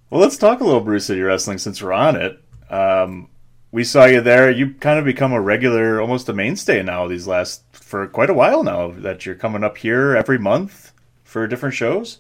Well, 0.10 0.20
let's 0.20 0.38
talk 0.38 0.60
a 0.60 0.64
little 0.64 0.82
Brew 0.82 1.00
City 1.00 1.22
Wrestling 1.22 1.58
since 1.58 1.82
we're 1.82 1.94
on 1.94 2.16
it. 2.16 2.44
Um, 2.70 3.30
we 3.72 3.84
saw 3.84 4.06
you 4.06 4.22
there. 4.22 4.52
You 4.52 4.74
kind 4.74 5.00
of 5.00 5.06
become 5.06 5.32
a 5.32 5.40
regular, 5.42 6.02
almost 6.02 6.28
a 6.28 6.34
mainstay 6.34 6.84
now. 6.84 7.08
These 7.08 7.28
last 7.28 7.64
for 7.72 8.08
quite 8.08 8.30
a 8.30 8.34
while 8.34 8.64
now 8.64 8.92
that 8.92 9.26
you're 9.26 9.36
coming 9.36 9.64
up 9.64 9.78
here 9.78 10.16
every 10.16 10.38
month 10.38 10.92
for 11.24 11.48
different 11.48 11.76
shows. 11.76 12.20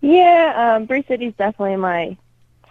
Yeah, 0.00 0.76
um, 0.76 0.86
Brew 0.86 1.02
City's 1.08 1.34
definitely 1.34 1.76
my 1.76 2.16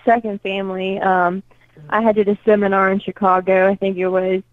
second 0.05 0.41
family. 0.41 0.99
Um, 0.99 1.43
I 1.89 2.01
had 2.01 2.15
did 2.15 2.27
a 2.27 2.37
seminar 2.45 2.91
in 2.91 2.99
Chicago. 2.99 3.69
I 3.69 3.75
think 3.75 3.97
it 3.97 4.07
was 4.07 4.43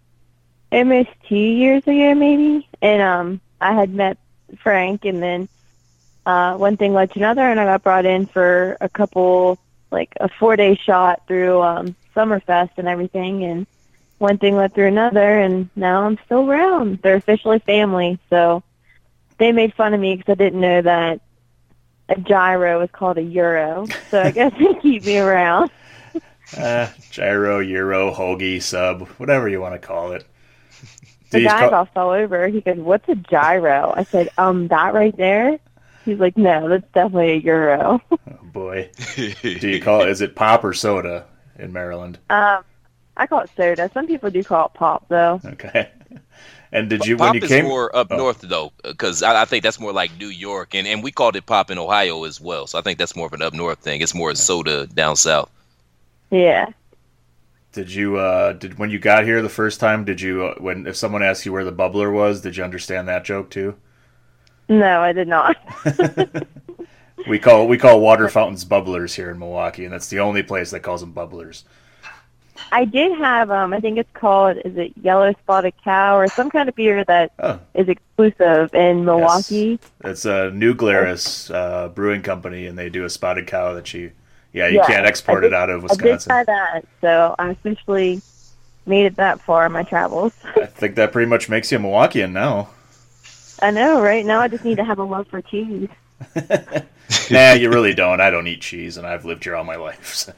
almost 0.71 1.09
two 1.27 1.35
years 1.35 1.83
ago, 1.83 2.13
maybe. 2.15 2.67
And 2.81 3.01
um, 3.01 3.41
I 3.61 3.73
had 3.73 3.93
met 3.93 4.17
Frank, 4.61 5.05
and 5.05 5.21
then 5.21 5.47
uh, 6.25 6.55
one 6.55 6.77
thing 6.77 6.93
led 6.93 7.11
to 7.11 7.19
another, 7.19 7.43
and 7.43 7.59
I 7.59 7.65
got 7.65 7.83
brought 7.83 8.05
in 8.05 8.25
for 8.25 8.77
a 8.81 8.89
couple, 8.89 9.57
like 9.91 10.13
a 10.19 10.27
four-day 10.27 10.75
shot 10.75 11.23
through 11.27 11.61
um, 11.61 11.95
Summerfest 12.15 12.71
and 12.77 12.87
everything. 12.87 13.43
And 13.43 13.67
one 14.17 14.37
thing 14.37 14.55
led 14.55 14.73
through 14.73 14.87
another, 14.87 15.39
and 15.39 15.69
now 15.75 16.03
I'm 16.03 16.17
still 16.25 16.49
around. 16.49 16.99
They're 17.01 17.15
officially 17.15 17.59
family, 17.59 18.19
so 18.29 18.63
they 19.37 19.51
made 19.51 19.73
fun 19.73 19.93
of 19.93 19.99
me 19.99 20.15
because 20.15 20.31
I 20.31 20.35
didn't 20.35 20.61
know 20.61 20.81
that 20.81 21.21
a 22.17 22.21
gyro 22.21 22.81
is 22.81 22.89
called 22.91 23.17
a 23.17 23.21
euro. 23.23 23.85
So 24.09 24.21
I 24.21 24.31
guess 24.31 24.53
they 24.59 24.73
keep 24.81 25.05
me 25.05 25.19
around. 25.19 25.69
Uh, 26.55 26.87
gyro, 27.09 27.57
euro, 27.59 28.13
hoagie, 28.13 28.61
sub, 28.61 29.07
whatever 29.17 29.49
you 29.49 29.59
want 29.59 29.73
to 29.73 29.79
call 29.79 30.11
it. 30.11 30.23
The 31.31 31.37
Do 31.37 31.41
you 31.41 31.47
guy 31.47 31.61
call- 31.61 31.69
got 31.71 31.89
all 31.95 32.09
over. 32.11 32.47
He 32.47 32.61
goes, 32.61 32.77
"What's 32.77 33.09
a 33.09 33.15
gyro?" 33.15 33.91
I 33.95 34.03
said, 34.03 34.29
"Um, 34.37 34.67
that 34.67 34.93
right 34.93 35.15
there." 35.17 35.57
He's 36.05 36.19
like, 36.19 36.37
"No, 36.37 36.69
that's 36.69 36.85
definitely 36.93 37.31
a 37.31 37.35
euro." 37.37 38.01
oh 38.11 38.17
boy, 38.43 38.91
do 39.15 39.67
you 39.67 39.81
call 39.81 40.01
it? 40.01 40.09
Is 40.09 40.21
it 40.21 40.35
pop 40.35 40.63
or 40.63 40.73
soda 40.73 41.25
in 41.57 41.73
Maryland? 41.73 42.19
um, 42.29 42.63
I 43.17 43.25
call 43.25 43.39
it 43.39 43.49
soda. 43.57 43.89
Some 43.91 44.05
people 44.05 44.29
do 44.29 44.43
call 44.43 44.67
it 44.67 44.73
pop, 44.75 45.07
though. 45.07 45.41
Okay. 45.43 45.89
And 46.73 46.89
did 46.89 47.05
you 47.05 47.17
Pop 47.17 47.19
when 47.19 47.33
you 47.35 47.41
is 47.41 47.47
came? 47.47 47.65
more 47.65 47.95
up 47.95 48.11
Oh. 48.11 48.17
north 48.17 48.41
though, 48.41 48.73
because 48.83 49.23
I, 49.23 49.43
I 49.43 49.45
think 49.45 49.63
that's 49.63 49.79
more 49.79 49.93
like 49.93 50.17
New 50.17 50.27
York, 50.27 50.75
and, 50.75 50.87
and 50.87 51.03
we 51.03 51.11
called 51.13 51.37
it 51.37 51.45
pop 51.45 51.71
in 51.71 51.77
Ohio 51.79 52.25
as 52.25 52.41
well. 52.41 52.67
So 52.67 52.79
I 52.79 52.81
think 52.81 52.99
that's 52.99 53.15
more 53.15 53.27
of 53.27 53.33
an 53.33 53.41
up 53.43 53.53
north 53.53 53.79
thing. 53.79 54.01
It's 54.01 54.15
more 54.15 54.31
a 54.31 54.35
soda 54.35 54.87
down 54.87 55.15
south. 55.15 55.51
Yeah. 56.31 56.73
Did 57.73 57.93
you 57.93 58.17
uh 58.17 58.53
did 58.53 58.79
when 58.79 58.89
you 58.89 58.99
got 58.99 59.25
here 59.25 59.41
the 59.41 59.49
first 59.49 59.79
time? 59.81 60.05
Did 60.05 60.21
you 60.21 60.45
uh, 60.45 60.55
when 60.59 60.87
if 60.87 60.95
someone 60.95 61.23
asked 61.23 61.45
you 61.45 61.51
where 61.51 61.65
the 61.65 61.73
bubbler 61.73 62.11
was? 62.13 62.41
Did 62.41 62.55
you 62.57 62.63
understand 62.63 63.07
that 63.09 63.25
joke 63.25 63.49
too? 63.49 63.75
No, 64.69 65.01
I 65.01 65.13
did 65.13 65.27
not. 65.27 65.57
We 67.25 67.39
call 67.39 67.67
we 67.67 67.77
call 67.77 68.01
water 68.01 68.27
fountains 68.29 68.65
bubblers 68.65 69.15
here 69.15 69.29
in 69.31 69.39
Milwaukee, 69.39 69.85
and 69.85 69.93
that's 69.93 70.09
the 70.09 70.19
only 70.19 70.43
place 70.43 70.71
that 70.71 70.81
calls 70.81 71.01
them 71.01 71.13
bubblers. 71.13 71.63
I 72.71 72.85
did 72.85 73.17
have 73.17 73.51
um, 73.51 73.73
I 73.73 73.79
think 73.79 73.97
it's 73.97 74.11
called 74.13 74.57
is 74.65 74.75
it 74.77 74.93
Yellow 75.01 75.33
Spotted 75.43 75.73
Cow 75.83 76.17
or 76.17 76.27
some 76.27 76.49
kind 76.49 76.69
of 76.69 76.75
beer 76.75 77.03
that 77.05 77.31
Oh, 77.39 77.59
is 77.73 77.87
exclusive 77.89 78.73
in 78.73 79.05
Milwaukee. 79.05 79.79
it's 80.03 80.25
a 80.25 80.49
New 80.51 80.73
Glarus 80.73 81.49
uh, 81.51 81.89
brewing 81.89 82.21
company, 82.21 82.65
and 82.67 82.77
they 82.77 82.89
do 82.89 83.05
a 83.05 83.09
spotted 83.09 83.47
cow 83.47 83.73
that 83.73 83.93
you 83.93 84.11
yeah 84.53 84.67
you 84.67 84.77
Yeah, 84.77 84.87
can't 84.87 85.05
export 85.05 85.41
did- 85.41 85.47
it 85.47 85.53
out 85.53 85.69
of 85.69 85.83
Wisconsin. 85.83 86.31
I 86.31 86.39
did 86.41 86.45
try 86.45 86.53
that, 86.55 86.85
so 87.01 87.35
I 87.39 87.49
officially 87.51 88.21
made 88.85 89.05
it 89.05 89.15
that 89.15 89.39
far 89.41 89.65
in 89.65 89.71
my 89.71 89.83
travels. 89.83 90.33
I 90.55 90.65
think 90.65 90.95
that 90.95 91.11
pretty 91.11 91.29
much 91.29 91.49
makes 91.49 91.71
you 91.71 91.77
a 91.77 91.81
Milwaukeean 91.81 92.31
now. 92.31 92.69
I 93.61 93.71
know, 93.71 94.01
right? 94.01 94.25
Now 94.25 94.39
I 94.41 94.47
just 94.47 94.65
need 94.65 94.75
to 94.77 94.83
have 94.83 94.99
a 94.99 95.03
love 95.03 95.27
for 95.27 95.41
cheese. 95.41 95.87
nah, 97.31 97.53
you 97.53 97.69
really 97.69 97.93
don't. 97.93 98.19
I 98.21 98.29
don't 98.29 98.47
eat 98.47 98.61
cheese, 98.61 98.97
and 98.97 99.05
I've 99.07 99.25
lived 99.25 99.43
here 99.43 99.55
all 99.55 99.63
my 99.63 99.75
life. 99.75 100.13
So 100.13 100.33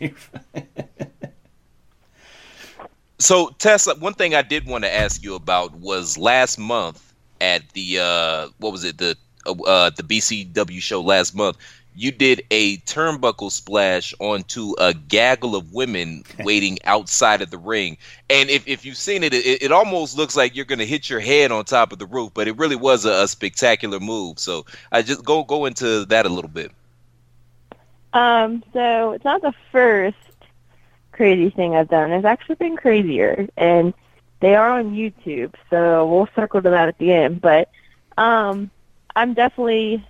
So 3.25 3.49
Tessa, 3.57 3.95
one 3.95 4.13
thing 4.13 4.35
I 4.35 4.43
did 4.43 4.67
want 4.67 4.83
to 4.83 4.95
ask 4.95 5.23
you 5.23 5.33
about 5.33 5.73
was 5.79 6.15
last 6.15 6.59
month 6.59 7.11
at 7.41 7.67
the 7.71 7.97
uh, 7.97 8.49
what 8.59 8.71
was 8.71 8.83
it 8.83 8.99
the 8.99 9.17
uh, 9.47 9.53
uh, 9.63 9.89
the 9.89 10.03
BCW 10.03 10.79
show 10.79 11.01
last 11.01 11.33
month. 11.33 11.57
You 11.95 12.11
did 12.11 12.43
a 12.51 12.77
turnbuckle 12.81 13.49
splash 13.49 14.13
onto 14.19 14.75
a 14.77 14.93
gaggle 14.93 15.55
of 15.55 15.73
women 15.73 16.23
waiting 16.41 16.77
outside 16.83 17.41
of 17.41 17.49
the 17.49 17.57
ring, 17.57 17.97
and 18.29 18.47
if, 18.51 18.67
if 18.67 18.85
you've 18.85 18.95
seen 18.95 19.23
it, 19.23 19.33
it, 19.33 19.63
it 19.63 19.71
almost 19.71 20.15
looks 20.15 20.35
like 20.35 20.55
you're 20.55 20.63
going 20.63 20.77
to 20.77 20.85
hit 20.85 21.09
your 21.09 21.19
head 21.19 21.51
on 21.51 21.65
top 21.65 21.91
of 21.91 21.97
the 21.97 22.05
roof. 22.05 22.29
But 22.31 22.47
it 22.47 22.55
really 22.59 22.75
was 22.75 23.05
a, 23.05 23.23
a 23.23 23.27
spectacular 23.27 23.99
move. 23.99 24.37
So 24.37 24.67
I 24.91 25.01
just 25.01 25.25
go 25.25 25.43
go 25.43 25.65
into 25.65 26.05
that 26.05 26.27
a 26.27 26.29
little 26.29 26.51
bit. 26.51 26.71
Um, 28.13 28.63
so 28.71 29.13
it's 29.13 29.25
not 29.25 29.41
the 29.41 29.53
first 29.71 30.15
crazy 31.15 31.49
thing 31.49 31.75
I've 31.75 31.89
done. 31.89 32.09
There's 32.09 32.25
actually 32.25 32.55
been 32.55 32.75
crazier, 32.75 33.47
and 33.57 33.93
they 34.41 34.55
are 34.55 34.79
on 34.79 34.93
YouTube. 34.93 35.53
So 35.69 36.07
we'll 36.07 36.29
circle 36.35 36.61
to 36.61 36.69
that 36.69 36.89
at 36.89 36.97
the 36.97 37.11
end. 37.11 37.41
But 37.41 37.69
um, 38.17 38.69
I'm 39.15 39.33
definitely 39.33 40.05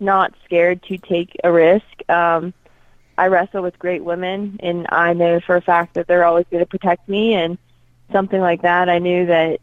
not 0.00 0.34
scared 0.44 0.82
to 0.84 0.98
take 0.98 1.36
a 1.44 1.52
risk. 1.52 1.86
Um, 2.10 2.52
I 3.16 3.28
wrestle 3.28 3.62
with 3.62 3.78
great 3.78 4.02
women, 4.02 4.58
and 4.60 4.86
I 4.90 5.12
know 5.12 5.40
for 5.40 5.56
a 5.56 5.62
fact 5.62 5.94
that 5.94 6.06
they're 6.06 6.24
always 6.24 6.46
going 6.50 6.62
to 6.62 6.68
protect 6.68 7.08
me. 7.08 7.34
And 7.34 7.56
something 8.10 8.40
like 8.40 8.62
that, 8.62 8.88
I 8.88 8.98
knew 8.98 9.26
that 9.26 9.60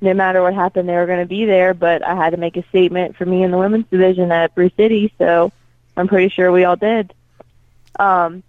no 0.00 0.14
matter 0.14 0.42
what 0.42 0.54
happened, 0.54 0.88
they 0.88 0.96
were 0.96 1.06
going 1.06 1.20
to 1.20 1.26
be 1.26 1.44
there. 1.46 1.74
But 1.74 2.06
I 2.06 2.14
had 2.14 2.30
to 2.30 2.36
make 2.36 2.56
a 2.56 2.68
statement 2.68 3.16
for 3.16 3.24
me 3.24 3.42
in 3.42 3.50
the 3.50 3.58
women's 3.58 3.86
division 3.90 4.30
at 4.30 4.54
Brew 4.54 4.70
City. 4.76 5.12
So 5.16 5.50
I'm 5.96 6.08
pretty 6.08 6.28
sure 6.28 6.52
we 6.52 6.64
all 6.64 6.76
did. 6.76 7.14
Um, 7.98 8.42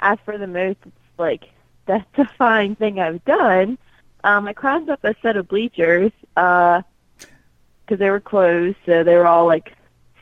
as 0.00 0.18
for 0.24 0.38
the 0.38 0.46
most 0.46 0.78
like 1.18 1.44
death 1.86 2.06
defying 2.14 2.74
thing 2.76 3.00
I've 3.00 3.24
done, 3.24 3.78
um, 4.24 4.46
I 4.46 4.52
climbed 4.52 4.90
up 4.90 5.02
a 5.04 5.14
set 5.22 5.36
of 5.36 5.48
bleachers 5.48 6.12
because 6.34 6.84
they 7.88 8.10
were 8.10 8.20
closed, 8.20 8.76
so 8.86 9.02
they 9.02 9.14
were 9.14 9.26
all 9.26 9.46
like 9.46 9.72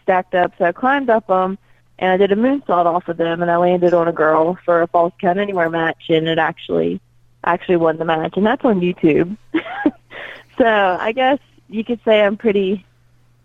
stacked 0.03 0.35
up. 0.35 0.53
So 0.59 0.65
I 0.65 0.73
climbed 0.73 1.11
up 1.11 1.27
them 1.27 1.59
and 1.99 2.11
I 2.13 2.17
did 2.17 2.33
a 2.33 2.37
moonsault 2.37 2.87
off 2.87 3.09
of 3.09 3.17
them, 3.17 3.43
and 3.43 3.51
I 3.51 3.57
landed 3.57 3.93
on 3.93 4.07
a 4.07 4.13
girl 4.13 4.57
for 4.65 4.83
a 4.83 4.87
false 4.87 5.13
count 5.21 5.39
anywhere 5.39 5.69
match, 5.69 6.05
and 6.09 6.29
it 6.29 6.39
actually 6.39 7.01
actually 7.45 7.77
won 7.77 7.97
the 7.99 8.05
match, 8.05 8.35
and 8.37 8.47
that's 8.47 8.65
on 8.65 8.81
YouTube. 8.81 9.37
so 10.59 10.65
I 10.65 11.13
guess 11.13 11.39
you 11.69 11.85
could 11.85 12.01
say 12.05 12.23
I'm 12.23 12.37
pretty 12.37 12.85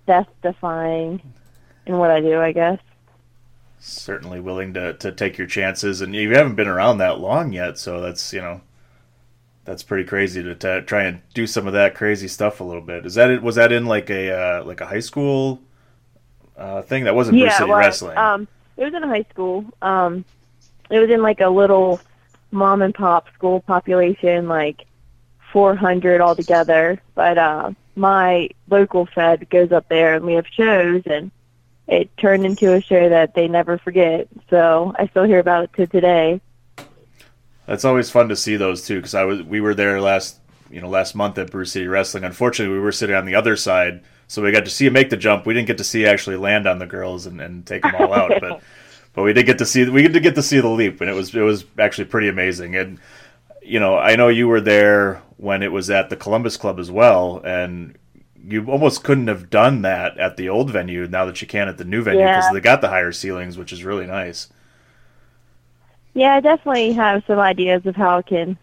death 0.05 0.27
defying 0.43 1.21
in 1.85 1.97
what 1.97 2.11
I 2.11 2.21
do. 2.21 2.39
I 2.39 2.51
guess. 2.51 2.79
Certainly 3.85 4.39
willing 4.39 4.73
to, 4.75 4.93
to 4.93 5.11
take 5.11 5.37
your 5.37 5.45
chances, 5.45 5.99
and 5.99 6.15
you 6.15 6.33
haven't 6.33 6.55
been 6.55 6.69
around 6.69 6.99
that 6.99 7.19
long 7.19 7.51
yet, 7.51 7.77
so 7.77 7.99
that's 7.99 8.31
you 8.31 8.39
know 8.39 8.61
that's 9.65 9.83
pretty 9.83 10.05
crazy 10.05 10.41
to 10.41 10.55
t- 10.55 10.85
try 10.85 11.03
and 11.03 11.21
do 11.33 11.45
some 11.45 11.67
of 11.67 11.73
that 11.73 11.93
crazy 11.93 12.29
stuff 12.29 12.61
a 12.61 12.63
little 12.63 12.81
bit. 12.81 13.05
Is 13.05 13.15
that 13.15 13.29
it? 13.29 13.43
Was 13.43 13.55
that 13.55 13.73
in 13.73 13.85
like 13.85 14.09
a 14.09 14.31
uh, 14.31 14.63
like 14.63 14.79
a 14.79 14.85
high 14.85 15.01
school 15.01 15.59
uh, 16.55 16.81
thing 16.83 17.03
that 17.03 17.13
wasn't 17.13 17.37
Brew 17.37 17.49
City 17.49 17.69
well, 17.69 17.79
Wrestling? 17.79 18.17
Um, 18.17 18.47
it 18.77 18.85
was 18.85 18.93
in 18.93 19.03
a 19.03 19.07
high 19.07 19.25
school. 19.29 19.65
Um, 19.81 20.23
it 20.89 20.99
was 20.99 21.09
in 21.09 21.21
like 21.21 21.41
a 21.41 21.49
little 21.49 21.99
mom 22.51 22.81
and 22.81 22.95
pop 22.95 23.27
school 23.33 23.59
population, 23.59 24.47
like 24.47 24.85
400 25.51 26.21
altogether. 26.21 27.01
But 27.15 27.37
uh, 27.37 27.71
my 27.97 28.49
local 28.69 29.07
fed 29.07 29.49
goes 29.49 29.73
up 29.73 29.89
there 29.89 30.13
and 30.13 30.23
we 30.23 30.35
have 30.35 30.47
shows, 30.47 31.03
and 31.05 31.31
it 31.87 32.15
turned 32.17 32.45
into 32.45 32.73
a 32.73 32.81
show 32.81 33.09
that 33.09 33.33
they 33.33 33.47
never 33.47 33.77
forget. 33.77 34.27
So 34.49 34.93
I 34.97 35.07
still 35.07 35.23
hear 35.23 35.39
about 35.39 35.65
it 35.65 35.73
to 35.73 35.87
today. 35.87 36.41
That's 37.65 37.85
always 37.85 38.09
fun 38.09 38.29
to 38.29 38.35
see 38.35 38.57
those 38.57 38.85
too, 38.85 38.97
because 38.97 39.15
I 39.15 39.23
was 39.23 39.41
we 39.41 39.61
were 39.61 39.73
there 39.73 39.99
last 40.01 40.39
you 40.69 40.81
know 40.81 40.89
last 40.89 41.15
month 41.15 41.37
at 41.37 41.51
Brew 41.51 41.65
City 41.65 41.87
Wrestling. 41.87 42.23
Unfortunately, 42.23 42.73
we 42.73 42.81
were 42.81 42.91
sitting 42.91 43.15
on 43.15 43.25
the 43.25 43.35
other 43.35 43.55
side, 43.55 44.03
so 44.27 44.41
we 44.41 44.51
got 44.51 44.65
to 44.65 44.71
see 44.71 44.87
him 44.87 44.93
make 44.93 45.09
the 45.09 45.17
jump. 45.17 45.45
We 45.45 45.53
didn't 45.53 45.67
get 45.67 45.77
to 45.77 45.83
see 45.83 46.05
actually 46.05 46.37
land 46.37 46.67
on 46.67 46.79
the 46.79 46.85
girls 46.85 47.25
and, 47.25 47.39
and 47.39 47.65
take 47.65 47.83
them 47.83 47.95
all 47.95 48.13
out, 48.13 48.31
but 48.41 48.61
but 49.13 49.23
we 49.23 49.33
did 49.33 49.45
get 49.45 49.59
to 49.59 49.65
see 49.65 49.87
we 49.87 50.07
did 50.07 50.23
get 50.23 50.35
to 50.35 50.43
see 50.43 50.59
the 50.59 50.67
leap, 50.67 50.99
and 50.99 51.09
it 51.09 51.13
was 51.13 51.33
it 51.33 51.41
was 51.41 51.65
actually 51.77 52.05
pretty 52.05 52.27
amazing. 52.27 52.75
And 52.75 52.99
you 53.61 53.79
know, 53.79 53.97
I 53.97 54.15
know 54.15 54.27
you 54.27 54.47
were 54.47 54.61
there 54.61 55.21
when 55.37 55.63
it 55.63 55.71
was 55.71 55.89
at 55.89 56.09
the 56.09 56.17
Columbus 56.17 56.57
Club 56.57 56.79
as 56.79 56.91
well, 56.91 57.41
and 57.45 57.97
you 58.45 58.65
almost 58.69 59.03
couldn't 59.03 59.27
have 59.27 59.49
done 59.49 59.81
that 59.83 60.17
at 60.17 60.35
the 60.37 60.49
old 60.49 60.69
venue 60.69 61.07
now 61.07 61.25
that 61.25 61.41
you 61.41 61.47
can 61.47 61.67
at 61.67 61.77
the 61.77 61.85
new 61.85 62.01
venue 62.03 62.21
because 62.25 62.45
Yeah. 62.45 62.53
they 62.53 62.59
got 62.59 62.81
the 62.81 62.89
higher 62.89 63.11
ceilings, 63.11 63.57
which 63.57 63.71
is 63.71 63.83
really 63.83 64.05
nice. 64.05 64.49
Yeah, 66.13 66.35
I 66.35 66.39
definitely 66.41 66.93
have 66.93 67.23
some 67.25 67.39
ideas 67.39 67.85
of 67.85 67.95
how 67.95 68.17
I 68.17 68.21
can 68.21 68.57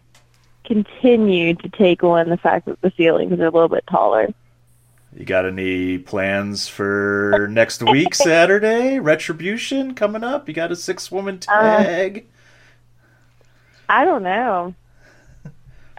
continue 0.63 1.53
to 1.55 1.69
take 1.69 2.03
on 2.03 2.29
the 2.29 2.37
fact 2.37 2.65
that 2.67 2.79
the 2.81 2.93
ceilings 2.95 3.33
are 3.39 3.47
a 3.47 3.49
little 3.49 3.67
bit 3.67 3.85
taller. 3.89 4.27
You 5.17 5.25
got 5.25 5.45
any 5.45 5.97
plans 5.97 6.69
for 6.69 7.47
next 7.51 7.83
week, 7.83 8.13
Saturday? 8.15 8.99
Retribution 8.99 9.93
coming 9.95 10.23
up. 10.23 10.47
You 10.47 10.53
got 10.53 10.71
a 10.71 10.75
six 10.75 11.11
woman 11.11 11.39
Uh, 11.49 11.83
tag. 11.83 12.25
I 13.89 14.05
don't 14.05 14.23
know. 14.23 14.73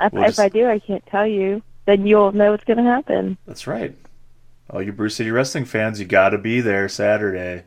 If, 0.00 0.12
We'll 0.12 0.22
if 0.22 0.28
just- 0.30 0.40
I 0.40 0.48
do, 0.48 0.66
I 0.66 0.78
can't 0.78 1.04
tell 1.06 1.26
you. 1.26 1.62
Then 1.84 2.06
you'll 2.06 2.32
know 2.32 2.52
what's 2.52 2.64
going 2.64 2.76
to 2.78 2.84
happen. 2.84 3.36
That's 3.46 3.66
right. 3.66 3.94
All 4.70 4.82
you 4.82 4.92
Brew 4.92 5.08
City 5.08 5.30
Wrestling 5.30 5.64
fans, 5.64 5.98
you 5.98 6.06
got 6.06 6.30
to 6.30 6.38
be 6.38 6.60
there 6.60 6.88
Saturday. 6.88 7.64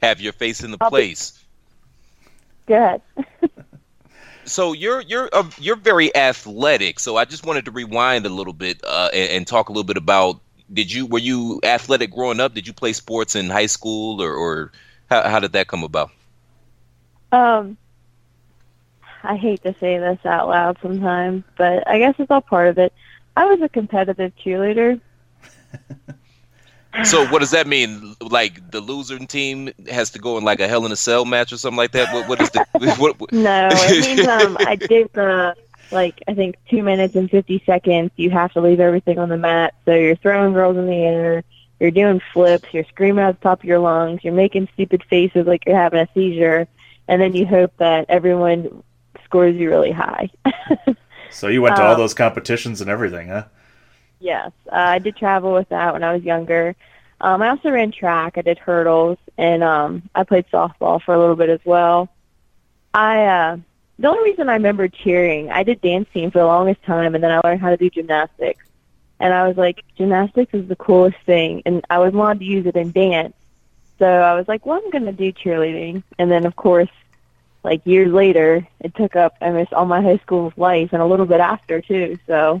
Have 0.00 0.20
your 0.20 0.32
face 0.32 0.62
in 0.62 0.70
the 0.70 0.78
I'll 0.80 0.90
be- 0.90 0.94
place. 0.94 1.44
Go 2.66 2.76
ahead. 2.76 3.02
So 4.48 4.72
you're 4.72 5.02
you're 5.02 5.28
uh, 5.32 5.48
you're 5.58 5.76
very 5.76 6.14
athletic. 6.16 7.00
So 7.00 7.16
I 7.16 7.24
just 7.26 7.44
wanted 7.44 7.66
to 7.66 7.70
rewind 7.70 8.24
a 8.24 8.30
little 8.30 8.52
bit 8.52 8.80
uh, 8.82 9.10
and, 9.12 9.30
and 9.30 9.46
talk 9.46 9.68
a 9.68 9.72
little 9.72 9.84
bit 9.84 9.96
about. 9.96 10.40
Did 10.72 10.92
you 10.92 11.06
were 11.06 11.18
you 11.18 11.60
athletic 11.62 12.10
growing 12.10 12.40
up? 12.40 12.54
Did 12.54 12.66
you 12.66 12.72
play 12.72 12.92
sports 12.92 13.36
in 13.36 13.50
high 13.50 13.66
school 13.66 14.22
or, 14.22 14.32
or 14.34 14.72
how, 15.08 15.28
how 15.28 15.40
did 15.40 15.52
that 15.52 15.68
come 15.68 15.84
about? 15.84 16.10
Um, 17.30 17.76
I 19.22 19.36
hate 19.36 19.62
to 19.62 19.74
say 19.80 19.98
this 19.98 20.24
out 20.24 20.48
loud 20.48 20.78
sometimes, 20.82 21.44
but 21.56 21.86
I 21.88 21.98
guess 21.98 22.14
it's 22.18 22.30
all 22.30 22.40
part 22.40 22.68
of 22.68 22.78
it. 22.78 22.92
I 23.36 23.46
was 23.46 23.60
a 23.62 23.68
competitive 23.68 24.32
cheerleader. 24.36 25.00
So 27.04 27.24
what 27.26 27.40
does 27.40 27.50
that 27.50 27.66
mean? 27.66 28.14
Like 28.20 28.70
the 28.70 28.80
losing 28.80 29.26
team 29.26 29.70
has 29.90 30.10
to 30.12 30.18
go 30.18 30.36
in 30.38 30.44
like 30.44 30.60
a 30.60 30.68
Hell 30.68 30.84
in 30.86 30.92
a 30.92 30.96
Cell 30.96 31.24
match 31.24 31.52
or 31.52 31.56
something 31.58 31.76
like 31.76 31.92
that? 31.92 32.10
What 32.10 32.26
what 32.26 32.40
is 32.40 32.50
the 32.50 32.62
what, 32.98 33.18
what- 33.20 33.30
No, 33.32 33.84
it 33.84 33.96
means 33.98 34.26
um, 34.26 34.56
I 34.64 34.76
did 34.76 35.08
the 35.14 35.54
like 35.90 36.20
I 36.26 36.34
think 36.34 36.56
two 36.68 36.82
minutes 36.82 37.14
and 37.14 37.30
fifty 37.30 37.62
seconds. 37.64 38.10
You 38.16 38.30
have 38.30 38.52
to 38.52 38.60
leave 38.60 38.80
everything 38.80 39.18
on 39.18 39.28
the 39.28 39.36
mat. 39.36 39.74
So 39.84 39.94
you're 39.94 40.16
throwing 40.16 40.52
girls 40.54 40.76
in 40.76 40.86
the 40.86 40.94
air, 41.04 41.44
you're 41.78 41.90
doing 41.90 42.20
flips, 42.32 42.68
you're 42.72 42.84
screaming 42.84 43.24
at 43.24 43.40
the 43.40 43.42
top 43.42 43.60
of 43.60 43.64
your 43.64 43.78
lungs, 43.78 44.24
you're 44.24 44.32
making 44.34 44.68
stupid 44.74 45.02
faces 45.08 45.46
like 45.46 45.64
you're 45.66 45.76
having 45.76 46.00
a 46.00 46.08
seizure, 46.14 46.66
and 47.06 47.20
then 47.20 47.34
you 47.34 47.46
hope 47.46 47.72
that 47.78 48.06
everyone 48.08 48.82
scores 49.28 49.54
you 49.56 49.68
really 49.70 49.92
high. 49.92 50.30
So 51.30 51.48
you 51.48 51.60
went 51.60 51.76
to 51.76 51.82
all 51.82 51.92
Um, 51.92 51.98
those 51.98 52.14
competitions 52.14 52.80
and 52.80 52.88
everything, 52.88 53.28
huh? 53.28 53.44
Yes, 54.18 54.50
uh, 54.72 54.76
I 54.76 54.98
did 54.98 55.14
travel 55.14 55.52
with 55.52 55.68
that 55.68 55.92
when 55.92 56.02
I 56.02 56.14
was 56.14 56.22
younger. 56.22 56.74
Um, 57.20 57.42
I 57.42 57.50
also 57.50 57.70
ran 57.70 57.92
track. 57.92 58.38
I 58.38 58.42
did 58.42 58.58
hurdles, 58.58 59.18
and 59.36 59.62
um, 59.62 60.02
I 60.14 60.24
played 60.24 60.46
softball 60.50 61.02
for 61.02 61.14
a 61.14 61.18
little 61.18 61.36
bit 61.36 61.50
as 61.50 61.60
well. 61.66 62.08
I 62.94 63.24
uh, 63.26 63.56
the 63.98 64.08
only 64.08 64.30
reason 64.30 64.48
I 64.48 64.54
remember 64.54 64.88
cheering, 64.88 65.50
I 65.50 65.64
did 65.64 65.82
team 65.82 66.04
for 66.30 66.38
the 66.38 66.46
longest 66.46 66.82
time, 66.84 67.14
and 67.14 67.22
then 67.22 67.30
I 67.30 67.40
learned 67.44 67.60
how 67.60 67.70
to 67.70 67.76
do 67.76 67.90
gymnastics. 67.90 68.64
And 69.20 69.34
I 69.34 69.46
was 69.46 69.56
like, 69.56 69.84
gymnastics 69.96 70.54
is 70.54 70.66
the 70.66 70.76
coolest 70.76 71.18
thing, 71.26 71.62
and 71.66 71.84
I 71.90 71.98
was 71.98 72.14
wanted 72.14 72.38
to 72.38 72.44
use 72.46 72.64
it 72.66 72.76
in 72.76 72.92
dance. 72.92 73.34
So 73.98 74.06
I 74.06 74.34
was 74.34 74.48
like, 74.48 74.64
well, 74.64 74.80
I'm 74.82 74.90
going 74.90 75.04
to 75.06 75.12
do 75.12 75.32
cheerleading. 75.32 76.04
And 76.18 76.30
then, 76.30 76.46
of 76.46 76.54
course, 76.56 76.88
like 77.64 77.84
years 77.84 78.12
later, 78.12 78.66
it 78.80 78.94
took 78.94 79.16
up 79.16 79.34
almost 79.40 79.72
all 79.72 79.86
my 79.86 80.00
high 80.00 80.18
school 80.18 80.52
life 80.56 80.90
and 80.92 81.02
a 81.02 81.06
little 81.06 81.26
bit 81.26 81.40
after 81.40 81.80
too. 81.80 82.18
So 82.26 82.60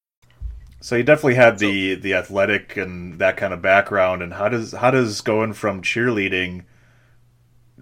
So 0.81 0.95
you 0.95 1.03
definitely 1.03 1.35
had 1.35 1.59
the 1.59 1.95
the 1.95 2.15
athletic 2.15 2.75
and 2.75 3.19
that 3.19 3.37
kind 3.37 3.53
of 3.53 3.61
background. 3.61 4.21
And 4.23 4.33
how 4.33 4.49
does 4.49 4.71
how 4.73 4.91
does 4.91 5.21
going 5.21 5.53
from 5.53 5.81
cheerleading 5.81 6.63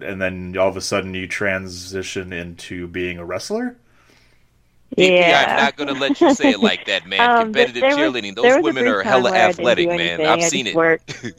and 0.02 0.20
then 0.20 0.56
all 0.56 0.68
of 0.68 0.76
a 0.76 0.80
sudden 0.80 1.14
you 1.14 1.26
transition 1.26 2.32
into 2.32 2.86
being 2.86 3.18
a 3.18 3.24
wrestler? 3.24 3.76
yeah. 4.96 5.46
I'm 5.48 5.56
not 5.64 5.76
gonna 5.76 5.92
let 5.98 6.20
you 6.20 6.34
say 6.34 6.50
it 6.50 6.60
like 6.60 6.84
that, 6.86 7.06
man. 7.06 7.20
Um, 7.30 7.44
Competitive 7.46 7.80
there 7.80 7.90
was- 7.90 7.98
cheerleading, 7.98 8.34
those 8.34 8.62
women 8.62 8.86
are 8.86 9.02
hella 9.02 9.30
where 9.30 9.34
I 9.34 9.46
didn't 9.46 9.60
athletic, 9.60 9.88
man. 9.88 10.20
I've 10.20 10.40
I 10.40 10.48
seen 10.48 10.66
it. 10.66 10.74
worked. 10.74 11.24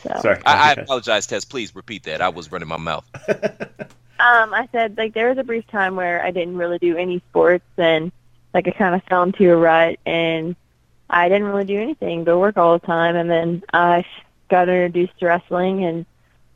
So. 0.00 0.14
Sorry. 0.22 0.40
I, 0.46 0.70
I 0.70 0.72
apologize, 0.74 1.26
Tess. 1.26 1.44
Please 1.44 1.74
repeat 1.74 2.04
that. 2.04 2.22
I 2.22 2.28
was 2.28 2.52
running 2.52 2.68
my 2.68 2.76
mouth. 2.76 3.04
Um, 4.20 4.52
I 4.52 4.68
said 4.72 4.96
like 4.98 5.14
there 5.14 5.28
was 5.28 5.38
a 5.38 5.44
brief 5.44 5.64
time 5.68 5.94
where 5.94 6.24
I 6.24 6.32
didn't 6.32 6.56
really 6.56 6.78
do 6.80 6.96
any 6.96 7.20
sports 7.30 7.64
and 7.76 8.10
like 8.54 8.66
I 8.68 8.70
kind 8.72 8.94
of 8.94 9.02
fell 9.04 9.22
into 9.22 9.50
a 9.50 9.56
rut 9.56 9.98
and 10.06 10.56
I 11.10 11.28
didn't 11.28 11.48
really 11.48 11.64
do 11.64 11.80
anything 11.80 12.24
but 12.24 12.38
work 12.38 12.56
all 12.56 12.78
the 12.78 12.86
time 12.86 13.16
and 13.16 13.30
then 13.30 13.62
I 13.72 14.04
got 14.48 14.68
introduced 14.68 15.18
to 15.20 15.26
wrestling 15.26 15.84
and 15.84 16.06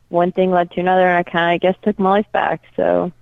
one 0.08 0.32
thing 0.32 0.50
led 0.50 0.70
to 0.72 0.80
another 0.80 1.08
and 1.08 1.18
I 1.18 1.22
kind 1.22 1.44
of 1.44 1.54
I 1.54 1.58
guess 1.58 1.80
took 1.82 1.98
my 1.98 2.10
life 2.10 2.32
back. 2.32 2.62
So 2.76 3.12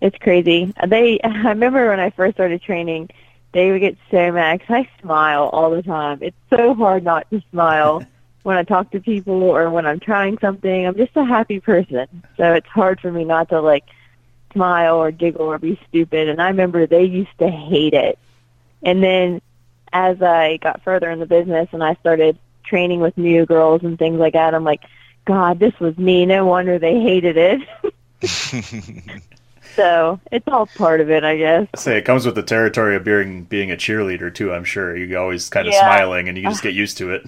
it's 0.00 0.18
crazy. 0.18 0.72
They 0.86 1.20
I 1.24 1.48
remember 1.48 1.88
when 1.88 2.00
I 2.00 2.10
first 2.10 2.34
started 2.36 2.62
training, 2.62 3.10
they 3.52 3.70
would 3.70 3.80
get 3.80 3.96
so 4.10 4.32
mad 4.32 4.60
'cause 4.60 4.70
I 4.70 4.88
smile 5.00 5.44
all 5.52 5.70
the 5.70 5.82
time. 5.82 6.18
It's 6.20 6.36
so 6.50 6.74
hard 6.74 7.04
not 7.04 7.30
to 7.30 7.42
smile. 7.50 8.02
when 8.44 8.58
I 8.58 8.62
talk 8.62 8.90
to 8.90 9.00
people 9.00 9.42
or 9.42 9.70
when 9.70 9.86
I'm 9.86 9.98
trying 9.98 10.38
something. 10.38 10.86
I'm 10.86 10.94
just 10.96 11.16
a 11.16 11.24
happy 11.24 11.60
person, 11.60 12.06
so 12.36 12.52
it's 12.52 12.66
hard 12.68 13.00
for 13.00 13.10
me 13.10 13.24
not 13.24 13.48
to 13.48 13.60
like 13.60 13.84
smile 14.54 14.96
or 14.96 15.10
giggle 15.10 15.46
or 15.46 15.58
be 15.58 15.78
stupid. 15.88 16.28
And 16.30 16.40
I 16.40 16.48
remember 16.48 16.86
they 16.86 17.04
used 17.04 17.36
to 17.38 17.48
hate 17.50 17.92
it. 17.94 18.18
And 18.82 19.02
then 19.02 19.42
as 19.92 20.22
I 20.22 20.56
got 20.58 20.82
further 20.82 21.10
in 21.10 21.20
the 21.20 21.26
business 21.26 21.68
and 21.72 21.84
I 21.84 21.94
started 21.96 22.38
training 22.64 23.00
with 23.00 23.18
new 23.18 23.44
girls 23.46 23.82
and 23.84 23.98
things 23.98 24.18
like 24.18 24.32
that, 24.32 24.54
I'm 24.54 24.64
like, 24.64 24.82
God, 25.26 25.58
this 25.58 25.78
was 25.80 25.96
me. 25.98 26.26
No 26.26 26.46
wonder 26.46 26.78
they 26.78 27.00
hated 27.00 27.36
it. 27.36 27.60
so 29.76 30.20
it's 30.32 30.46
all 30.48 30.66
part 30.66 31.00
of 31.00 31.10
it, 31.10 31.24
I 31.24 31.36
guess. 31.36 31.68
I 31.74 31.78
say 31.78 31.98
it 31.98 32.02
comes 32.04 32.26
with 32.26 32.34
the 32.36 32.42
territory 32.42 32.96
of 32.96 33.04
being 33.04 33.44
being 33.44 33.70
a 33.70 33.76
cheerleader 33.76 34.32
too. 34.34 34.52
I'm 34.52 34.64
sure 34.64 34.96
you 34.96 35.16
always 35.18 35.48
kind 35.48 35.68
of 35.68 35.74
Yeah. 35.74 35.80
smiling 35.80 36.28
and 36.28 36.38
you 36.38 36.48
just 36.48 36.62
get 36.62 36.74
used 36.74 36.98
to 36.98 37.12
it. 37.12 37.26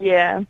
Yeah. 0.00 0.44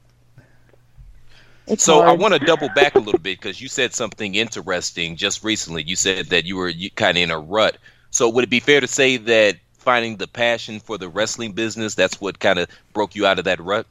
It's 1.67 1.83
so 1.83 2.01
I 2.01 2.13
want 2.13 2.35
to 2.35 2.41
double 2.41 2.69
back 2.75 2.95
a 2.95 2.99
little 2.99 3.21
bit 3.21 3.41
because 3.41 3.61
you 3.61 3.69
said 3.69 3.95
something 3.95 4.35
interesting 4.35 5.17
just 5.17 5.43
recently. 5.43 5.83
You 5.83 5.97
said 5.97 6.27
that 6.27 6.45
you 6.45 6.57
were 6.57 6.73
kind 6.95 7.17
of 7.17 7.23
in 7.23 7.31
a 7.31 7.39
rut. 7.39 7.79
So 8.11 8.29
would 8.29 8.45
it 8.45 8.51
be 8.51 8.61
fair 8.61 8.81
to 8.81 8.87
say 8.87 9.17
that 9.17 9.57
finding 9.73 10.17
the 10.17 10.29
passion 10.29 10.81
for 10.81 10.99
the 10.99 11.09
wrestling 11.09 11.53
business 11.53 11.95
that's 11.95 12.21
what 12.21 12.39
kind 12.39 12.59
of 12.59 12.69
broke 12.93 13.15
you 13.15 13.27
out 13.27 13.39
of 13.39 13.45
that 13.47 13.61
rut? 13.61 13.87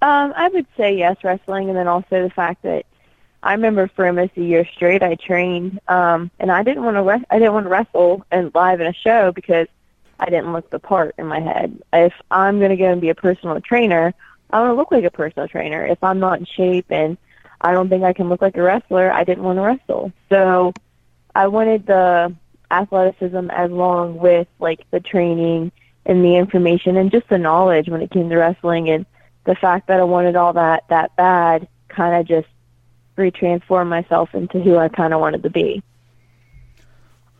Um, 0.00 0.32
I 0.36 0.48
would 0.48 0.66
say 0.76 0.96
yes, 0.96 1.16
wrestling, 1.22 1.68
and 1.68 1.78
then 1.78 1.86
also 1.86 2.22
the 2.22 2.30
fact 2.30 2.62
that 2.62 2.86
I 3.42 3.52
remember 3.52 3.88
for 3.88 4.06
almost 4.06 4.36
a 4.36 4.42
year 4.42 4.64
straight 4.64 5.02
I 5.02 5.16
trained, 5.16 5.80
um, 5.88 6.30
and 6.38 6.50
I 6.50 6.62
didn't 6.62 6.84
want 6.84 6.96
to 6.96 7.02
re- 7.02 7.24
I 7.30 7.38
didn't 7.38 7.54
want 7.54 7.66
to 7.66 7.70
wrestle 7.70 8.24
and 8.30 8.52
live 8.54 8.80
in 8.80 8.86
a 8.86 8.92
show 8.92 9.32
because 9.32 9.66
I 10.20 10.26
didn't 10.26 10.52
look 10.52 10.70
the 10.70 10.78
part 10.78 11.14
in 11.18 11.26
my 11.26 11.40
head. 11.40 11.80
If 11.92 12.14
I'm 12.30 12.58
going 12.58 12.70
to 12.70 12.76
go 12.76 12.90
and 12.90 13.00
be 13.00 13.10
a 13.10 13.14
personal 13.14 13.60
trainer, 13.60 14.14
I 14.52 14.60
want 14.60 14.70
to 14.70 14.74
look 14.74 14.92
like 14.92 15.04
a 15.04 15.10
personal 15.10 15.48
trainer. 15.48 15.86
If 15.86 16.02
I'm 16.02 16.18
not 16.18 16.38
in 16.38 16.46
shape 16.46 16.86
and 16.90 17.16
I 17.60 17.72
don't 17.72 17.88
think 17.88 18.04
I 18.04 18.12
can 18.12 18.28
look 18.28 18.42
like 18.42 18.56
a 18.56 18.62
wrestler, 18.62 19.10
I 19.10 19.24
didn't 19.24 19.44
want 19.44 19.58
to 19.58 19.62
wrestle. 19.62 20.12
So 20.28 20.74
I 21.34 21.46
wanted 21.46 21.86
the 21.86 22.34
athleticism 22.70 23.50
as 23.50 23.70
long 23.70 24.18
with 24.18 24.48
like 24.58 24.84
the 24.90 25.00
training 25.00 25.72
and 26.04 26.24
the 26.24 26.36
information 26.36 26.96
and 26.96 27.10
just 27.10 27.28
the 27.28 27.38
knowledge 27.38 27.88
when 27.88 28.02
it 28.02 28.10
came 28.10 28.28
to 28.28 28.36
wrestling 28.36 28.88
and 28.90 29.06
the 29.44 29.54
fact 29.54 29.88
that 29.88 30.00
I 30.00 30.04
wanted 30.04 30.36
all 30.36 30.52
that 30.54 30.84
that 30.88 31.14
bad 31.16 31.68
kind 31.88 32.14
of 32.14 32.26
just 32.26 32.48
retransformed 33.16 33.88
myself 33.88 34.34
into 34.34 34.60
who 34.60 34.76
I 34.76 34.88
kind 34.88 35.12
of 35.12 35.20
wanted 35.20 35.42
to 35.44 35.50
be. 35.50 35.82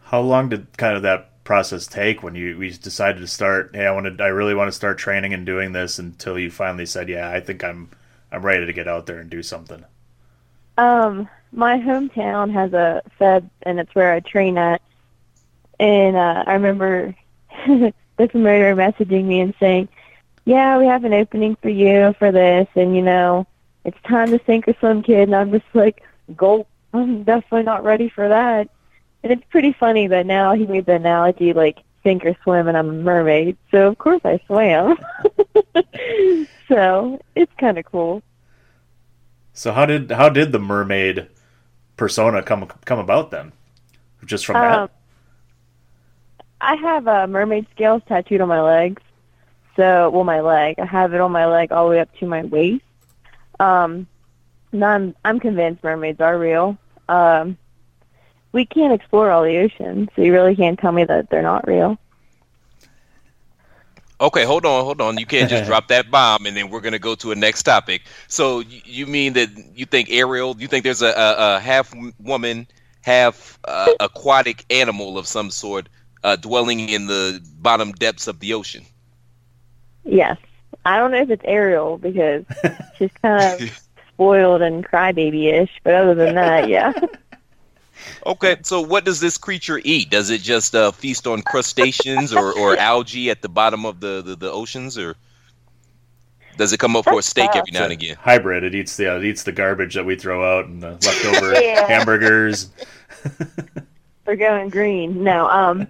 How 0.03 0.21
long 0.21 0.49
did 0.49 0.77
kind 0.77 0.97
of 0.97 1.03
that 1.03 1.32
process 1.53 1.87
take 1.87 2.23
when 2.23 2.35
you 2.35 2.57
we 2.57 2.71
decided 2.71 3.21
to 3.21 3.27
start? 3.27 3.73
Hey, 3.75 3.85
I 3.85 3.91
wanted, 3.91 4.23
I 4.23 4.29
really 4.29 4.55
want 4.55 4.69
to 4.69 4.73
start 4.73 4.97
training 4.97 5.35
and 5.35 5.45
doing 5.45 5.73
this 5.73 5.99
until 5.99 6.39
you 6.39 6.51
finally 6.51 6.87
said, 6.87 7.11
yeah, 7.11 7.29
I 7.29 7.41
think 7.41 7.63
I'm 7.63 7.91
I'm 8.33 8.41
ready 8.41 8.65
to 8.65 8.73
get 8.73 8.89
out 8.89 9.05
there 9.05 9.19
and 9.19 9.29
do 9.29 9.43
something. 9.43 9.85
Um, 10.79 11.29
my 11.53 11.77
hometown 11.77 12.51
has 12.55 12.73
a 12.73 13.03
Fed, 13.19 13.51
and 13.65 13.79
it's 13.79 13.95
where 13.95 14.15
I 14.15 14.21
train 14.21 14.57
at. 14.57 14.81
And 15.79 16.17
uh, 16.17 16.45
I 16.47 16.55
remember 16.55 17.15
the 17.67 17.93
promoter 18.17 18.75
messaging 18.75 19.27
me 19.27 19.41
and 19.41 19.53
saying, 19.61 19.91
"Yeah, 20.47 20.79
we 20.79 20.87
have 20.87 21.05
an 21.05 21.13
opening 21.13 21.57
for 21.57 21.69
you 21.69 22.15
for 22.19 22.33
this, 22.33 22.67
and 22.75 22.97
you 22.97 23.03
know, 23.03 23.47
it's 23.85 24.01
time 24.09 24.31
to 24.31 24.41
sink 24.47 24.69
or 24.69 24.75
swim, 24.79 25.03
kid." 25.03 25.29
And 25.29 25.37
I'm 25.37 25.51
just 25.51 25.67
like, 25.75 26.03
"Go! 26.35 26.67
I'm 26.95 27.25
definitely 27.25 27.65
not 27.65 27.85
ready 27.85 28.09
for 28.09 28.27
that." 28.27 28.71
And 29.23 29.33
it's 29.33 29.45
pretty 29.51 29.73
funny 29.73 30.07
that 30.09 30.27
now 30.27 30.53
he 30.55 30.67
made 30.67 30.87
the 30.87 30.95
analogy 30.95 31.53
like 31.53 31.79
sink 32.03 32.25
or 32.27 32.37
swim, 32.43 32.69
and 32.69 32.77
I'm 32.77 32.89
a 32.91 32.93
mermaid, 32.93 33.57
so 33.71 33.87
of 33.89 33.99
course 33.99 34.21
I 34.25 34.41
swam. 34.47 34.99
so 36.69 37.21
it's 37.37 37.53
kind 37.59 37.79
of 37.79 37.85
cool. 37.85 38.23
So 39.53 39.73
how 39.73 39.87
did 39.87 40.11
how 40.11 40.29
did 40.29 40.53
the 40.53 40.59
mermaid 40.59 41.29
persona 41.97 42.43
come 42.43 42.67
come 42.85 42.99
about 42.99 43.31
then? 43.31 43.53
Just 44.25 44.47
from 44.47 44.57
Um, 44.57 44.63
that? 44.63 44.91
I 46.61 46.77
have 46.77 47.07
a 47.07 47.27
mermaid 47.27 47.67
scales 47.75 48.03
tattooed 48.07 48.41
on 48.41 48.49
my 48.49 48.61
legs. 48.61 49.03
So, 49.77 50.11
well, 50.11 50.25
my 50.25 50.41
leg. 50.41 50.79
I 50.79 50.85
have 50.85 51.15
it 51.15 51.21
on 51.21 51.33
my 51.33 51.47
leg 51.47 51.73
all 51.73 51.87
the 51.87 51.91
way 51.91 52.01
up 52.01 52.15
to 52.19 52.27
my 52.27 52.43
waist. 52.45 52.85
Um, 53.59 54.07
and 54.73 54.85
I'm 54.85 55.15
I'm 55.25 55.41
convinced 55.41 55.83
mermaids 55.85 56.21
are 56.21 56.39
real. 56.39 56.79
Um, 57.09 57.59
we 58.53 58.67
can't 58.67 58.93
explore 58.93 59.31
all 59.31 59.43
the 59.43 59.59
oceans, 59.59 60.09
so 60.15 60.23
you 60.23 60.33
really 60.33 60.55
can't 60.55 60.79
tell 60.79 60.93
me 60.93 61.05
that 61.05 61.31
they're 61.31 61.43
not 61.43 61.67
real. 61.67 61.99
Okay, 64.21 64.45
hold 64.45 64.65
on, 64.65 64.85
hold 64.85 65.01
on. 65.01 65.19
You 65.19 65.27
can't 65.27 65.51
just 65.51 65.65
drop 65.67 65.89
that 65.89 66.11
bomb 66.11 66.47
and 66.47 66.57
then 66.57 66.71
we're 66.71 66.81
going 66.81 66.93
to 66.93 67.01
go 67.01 67.17
to 67.17 67.33
a 67.33 67.35
next 67.35 67.65
topic. 67.65 68.03
So 68.29 68.61
you 68.61 69.07
mean 69.07 69.33
that 69.33 69.49
you 69.75 69.85
think 69.85 70.11
Ariel, 70.11 70.55
you 70.61 70.69
think 70.69 70.85
there's 70.85 71.03
a, 71.03 71.09
a, 71.09 71.57
a 71.57 71.61
half 71.61 71.93
woman, 72.21 72.69
half 73.01 73.59
uh, 73.65 73.93
aquatic 73.99 74.65
animal 74.71 75.19
of 75.19 75.27
some 75.27 75.51
sort 75.51 75.89
uh, 76.23 76.37
dwelling 76.37 76.89
in 76.89 77.07
the 77.07 77.41
bottom 77.59 77.93
depths 77.93 78.29
of 78.29 78.39
the 78.39 78.55
ocean? 78.55 78.85
Yes, 80.05 80.39
I 80.85 80.99
don't 80.99 81.11
know 81.11 81.23
if 81.23 81.31
it's 81.31 81.45
Ariel 81.45 81.99
because 81.99 82.45
she's 82.99 83.11
kind 83.23 83.61
of 83.61 83.83
spoiled 84.15 84.63
and 84.63 84.87
crybaby-ish, 84.87 85.81
but 85.83 85.95
other 85.95 86.15
than 86.15 86.37
that, 86.37 86.69
yeah. 86.69 86.93
Okay, 88.27 88.57
so 88.63 88.81
what 88.81 89.05
does 89.05 89.21
this 89.21 89.37
creature 89.39 89.81
eat? 89.85 90.11
Does 90.11 90.31
it 90.31 90.41
just 90.41 90.75
uh, 90.75 90.93
feast 90.93 91.27
on 91.27 91.43
crustaceans 91.43 92.33
or, 92.33 92.53
or 92.53 92.77
algae 92.79 93.31
at 93.31 93.43
the 93.43 93.49
bottom 93.49 93.85
of 93.85 94.01
the, 94.01 94.23
the, 94.23 94.37
the 94.37 94.51
oceans, 94.51 94.97
or 94.97 95.17
does 96.57 96.73
it 96.73 96.79
come 96.79 96.97
up 96.97 97.05
for 97.05 97.19
a 97.19 97.23
steak 97.23 97.51
every 97.55 97.73
now 97.73 97.85
and 97.85 97.93
again? 97.93 98.17
Hybrid. 98.17 98.63
It 98.65 98.75
eats 98.75 98.97
the 98.97 99.17
it 99.17 99.25
eats 99.25 99.43
the 99.43 99.53
garbage 99.53 99.95
that 99.95 100.05
we 100.05 100.17
throw 100.17 100.59
out 100.59 100.67
and 100.67 100.83
the 100.83 100.91
leftover 100.93 101.53
Yeah. 101.61 101.87
hamburgers. 101.87 102.71
We're 104.27 104.37
going 104.37 104.69
green. 104.69 105.25
No, 105.25 105.49
um, 105.49 105.89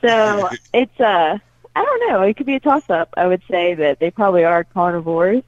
so 0.00 0.48
it's 0.72 1.00
uh, 1.00 1.38
I 1.76 1.84
don't 1.84 2.08
know. 2.10 2.22
It 2.22 2.36
could 2.36 2.46
be 2.46 2.54
a 2.54 2.60
toss-up. 2.60 3.10
I 3.16 3.26
would 3.26 3.42
say 3.50 3.74
that 3.74 3.98
they 3.98 4.10
probably 4.10 4.44
are 4.44 4.64
carnivores. 4.64 5.42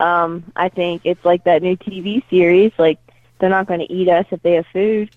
Um, 0.00 0.44
I 0.54 0.68
think 0.68 1.02
it's 1.04 1.24
like 1.24 1.44
that 1.44 1.62
new 1.62 1.76
TV 1.76 2.22
series. 2.28 2.72
Like 2.78 2.98
they're 3.38 3.48
not 3.48 3.66
going 3.66 3.80
to 3.80 3.90
eat 3.90 4.08
us 4.08 4.26
if 4.30 4.42
they 4.42 4.52
have 4.54 4.66
food. 4.66 5.10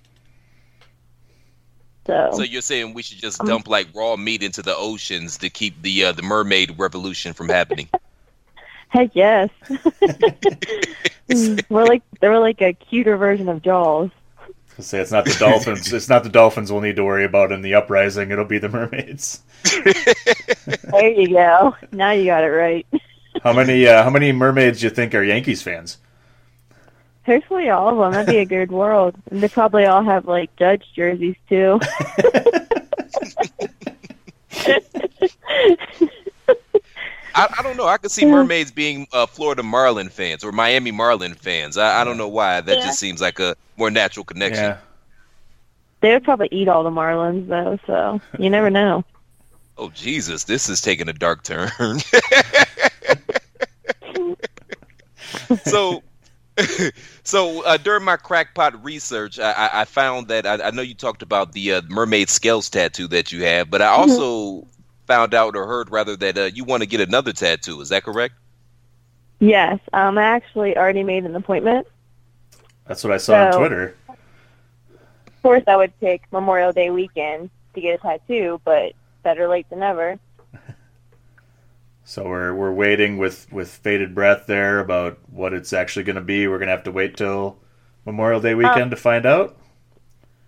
So, 2.09 2.37
So 2.37 2.43
you're 2.43 2.63
saying 2.63 2.95
we 2.95 3.03
should 3.03 3.19
just 3.19 3.39
dump 3.45 3.67
like 3.67 3.87
raw 3.93 4.15
meat 4.15 4.41
into 4.41 4.63
the 4.63 4.75
oceans 4.75 5.37
to 5.37 5.49
keep 5.49 5.79
the 5.83 6.05
uh, 6.05 6.11
the 6.11 6.23
mermaid 6.23 6.79
revolution 6.79 7.33
from 7.33 7.49
happening? 7.49 7.87
heck 8.89 9.11
yes. 9.13 9.49
we're 11.69 11.85
like 11.85 12.01
they're 12.19 12.39
like 12.39 12.61
a 12.61 12.73
cuter 12.73 13.15
version 13.15 13.47
of 13.47 13.61
Jaws. 13.61 14.09
I'll 14.77 14.83
say 14.83 14.99
it's 14.99 15.11
not 15.11 15.25
the 15.25 15.35
dolphins. 15.37 15.91
it's 15.93 16.09
not 16.09 16.23
the 16.23 16.29
dolphins 16.29 16.71
we'll 16.71 16.81
need 16.81 16.95
to 16.95 17.03
worry 17.03 17.25
about 17.25 17.51
in 17.51 17.61
the 17.61 17.75
uprising. 17.75 18.31
It'll 18.31 18.45
be 18.45 18.59
the 18.59 18.69
mermaids. 18.69 19.41
There 20.91 21.09
you 21.09 21.29
go. 21.29 21.75
Now 21.91 22.11
you 22.11 22.25
got 22.25 22.43
it 22.43 22.47
right. 22.47 22.85
How 23.43 23.53
many 23.53 23.87
uh, 23.87 24.03
how 24.03 24.09
many 24.09 24.31
mermaids 24.31 24.79
do 24.79 24.87
you 24.87 24.89
think 24.89 25.13
are 25.13 25.23
Yankees 25.23 25.61
fans? 25.61 25.97
Hopefully 27.29 27.69
all 27.69 27.89
of 27.89 27.97
them. 27.99 28.11
That'd 28.13 28.25
be 28.33 28.39
a 28.39 28.45
good 28.45 28.71
world. 28.71 29.13
And 29.29 29.39
they 29.39 29.49
probably 29.49 29.85
all 29.85 30.03
have 30.03 30.25
like 30.25 30.49
judge 30.55 30.83
jerseys 30.95 31.35
too. 31.47 31.79
I, 37.35 37.47
I 37.59 37.61
don't 37.61 37.77
know. 37.77 37.85
I 37.85 37.97
could 37.97 38.09
see 38.09 38.25
mermaids 38.25 38.71
being 38.71 39.05
uh, 39.13 39.27
Florida 39.27 39.61
Marlin 39.61 40.09
fans 40.09 40.43
or 40.43 40.51
Miami 40.51 40.89
Marlin 40.91 41.35
fans. 41.35 41.77
I, 41.77 42.01
I 42.01 42.03
don't 42.03 42.17
know 42.17 42.27
why. 42.27 42.61
That 42.61 42.79
Yeah. 42.79 42.85
just 42.85 42.97
seems 42.99 43.21
like 43.21 43.39
a 43.39 43.55
more 43.77 43.91
natural 43.91 44.23
connection. 44.25 44.63
Yeah. 44.63 44.77
They 46.01 46.13
would 46.13 46.23
probably 46.23 46.47
eat 46.51 46.67
all 46.67 46.83
the 46.83 46.89
marlins 46.89 47.47
though, 47.47 47.77
so 47.85 48.19
you 48.39 48.49
never 48.49 48.69
know. 48.71 49.05
Oh 49.81 49.89
Jesus, 49.91 50.43
this 50.43 50.67
is 50.67 50.81
taking 50.81 51.07
a 51.07 51.13
dark 51.13 51.41
turn. 51.43 51.69
so, 55.63 56.03
so 57.23 57.63
uh, 57.65 57.77
during 57.77 58.03
my 58.03 58.17
crackpot 58.17 58.83
research, 58.83 59.39
I, 59.39 59.51
I- 59.51 59.81
I 59.81 59.85
found 59.85 60.27
that 60.29 60.45
I, 60.45 60.67
I 60.67 60.71
know 60.71 60.81
you 60.81 60.95
talked 60.95 61.21
about 61.21 61.51
the 61.53 61.73
uh, 61.73 61.81
mermaid 61.89 62.29
scales 62.29 62.69
tattoo 62.69 63.07
that 63.09 63.31
you 63.31 63.43
have, 63.43 63.69
but 63.69 63.81
I 63.81 63.87
also 63.87 64.67
found 65.07 65.33
out 65.33 65.55
or 65.55 65.65
heard 65.67 65.89
rather 65.91 66.15
that 66.17 66.37
uh, 66.37 66.43
you 66.53 66.63
want 66.63 66.81
to 66.83 66.87
get 66.87 67.01
another 67.01 67.33
tattoo. 67.33 67.81
Is 67.81 67.89
that 67.89 68.03
correct? 68.03 68.35
Yes, 69.39 69.79
um, 69.93 70.17
I 70.17 70.23
actually 70.23 70.77
already 70.77 71.03
made 71.03 71.25
an 71.25 71.35
appointment. 71.35 71.87
That's 72.85 73.03
what 73.03 73.13
I 73.13 73.17
saw 73.17 73.41
on 73.41 73.49
Twitter. 73.51 73.95
Of 75.27 75.41
course, 75.43 75.63
I 75.67 75.75
would 75.77 75.97
pick 75.99 76.23
Memorial 76.31 76.73
Day 76.73 76.89
weekend 76.89 77.49
to 77.73 77.81
get 77.81 77.95
a 77.95 77.97
tattoo, 78.01 78.59
but 78.65 78.93
better 79.23 79.47
late 79.47 79.69
than 79.69 79.79
never. 79.79 80.19
So 82.09 82.23
we're 82.23 82.55
we're 82.55 82.71
waiting 82.71 83.19
with 83.19 83.45
with 83.51 83.83
bated 83.83 84.15
breath 84.15 84.47
there 84.47 84.79
about 84.79 85.19
what 85.29 85.53
it's 85.53 85.73
actually 85.73 86.05
going 86.05 86.15
to 86.15 86.23
be. 86.23 86.47
We're 86.47 86.57
going 86.57 86.69
to 86.69 86.75
have 86.75 86.85
to 86.85 86.91
wait 86.91 87.15
till 87.15 87.59
Memorial 88.03 88.41
Day 88.41 88.55
weekend 88.55 88.89
to 88.89 88.97
find 88.97 89.27
out. 89.27 89.55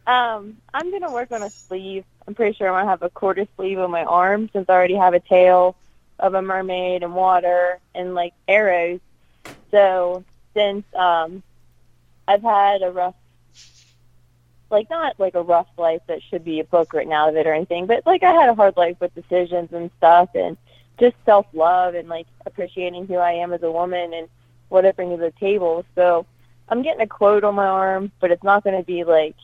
Um, 0.08 0.58
I'm 0.74 0.90
gonna 0.90 1.14
work 1.14 1.32
on 1.32 1.44
a 1.44 1.52
sleeve. 1.52 2.04
I'm 2.28 2.34
pretty 2.34 2.58
sure 2.58 2.68
I'm 2.68 2.74
gonna 2.74 2.90
have 2.90 3.04
a 3.04 3.12
quarter 3.12 3.46
sleeve 3.56 3.78
on 3.78 3.92
my 3.92 4.04
arm 4.04 4.50
since 4.52 4.68
I 4.68 4.74
already 4.74 4.96
have 4.96 5.14
a 5.14 5.20
tail, 5.20 5.76
of 6.18 6.34
a 6.34 6.42
mermaid 6.42 7.04
and 7.04 7.14
water 7.14 7.80
and 7.94 8.16
like 8.16 8.34
arrows. 8.48 9.00
So 9.70 10.24
since 10.56 10.84
um, 10.96 11.44
I've 12.28 12.42
had 12.42 12.82
a 12.82 12.90
rough, 12.90 13.14
like 14.72 14.90
not 14.90 15.20
like 15.20 15.36
a 15.36 15.44
rough 15.44 15.68
life 15.78 16.02
that 16.08 16.24
should 16.24 16.44
be 16.44 16.60
a 16.60 16.64
book 16.64 16.92
written 16.92 17.14
out 17.14 17.30
of 17.30 17.36
it 17.36 17.46
or 17.46 17.54
anything, 17.54 17.86
but 17.86 18.04
like 18.08 18.24
I 18.24 18.32
had 18.32 18.50
a 18.50 18.56
hard 18.56 18.78
life 18.78 18.98
with 19.00 19.14
decisions 19.14 19.72
and 19.74 19.92
stuff 20.00 20.30
and 20.34 20.58
just 21.02 21.16
self 21.26 21.46
love 21.54 21.96
and 21.96 22.08
like 22.08 22.28
appreciating 22.46 23.08
who 23.08 23.16
I 23.16 23.32
am 23.34 23.52
as 23.52 23.64
a 23.64 23.72
woman 23.72 24.14
and 24.14 24.30
what 24.70 24.86
I 24.86 24.92
bring 24.94 25.10
to 25.10 25.18
the 25.18 25.32
table. 25.40 25.84
So 25.96 26.26
I'm 26.70 26.82
getting 26.84 27.02
a 27.02 27.08
quote 27.08 27.44
on 27.44 27.56
my 27.56 27.66
arm, 27.66 28.12
but 28.22 28.32
it's 28.32 28.44
not 28.44 28.64
going 28.64 28.78
to 28.78 28.84
be 28.86 29.04
like 29.04 29.36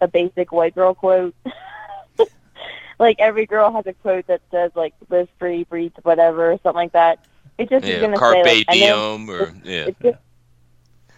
a 0.00 0.08
basic 0.08 0.52
white 0.52 0.74
girl 0.74 0.94
quote. 0.94 1.34
like 2.98 3.16
every 3.18 3.44
girl 3.44 3.72
has 3.72 3.86
a 3.86 3.92
quote 3.92 4.26
that 4.28 4.40
says 4.50 4.70
like 4.74 4.94
live 5.10 5.28
free, 5.38 5.64
breathe, 5.64 5.92
whatever, 6.04 6.52
or 6.52 6.58
something 6.62 6.76
like 6.76 6.92
that. 6.92 7.18
It 7.58 7.68
just 7.68 7.84
is 7.84 7.90
Yeah, 7.90 7.98
going 8.00 8.12
to 8.12 8.18
carpe 8.18 8.44
say 8.44 8.56
like, 8.58 8.66
I 8.68 8.74
know- 8.78 9.16
diem, 9.18 9.30
or 9.30 9.54
yeah, 9.64 9.86
it's 9.88 9.98
just, 10.02 10.18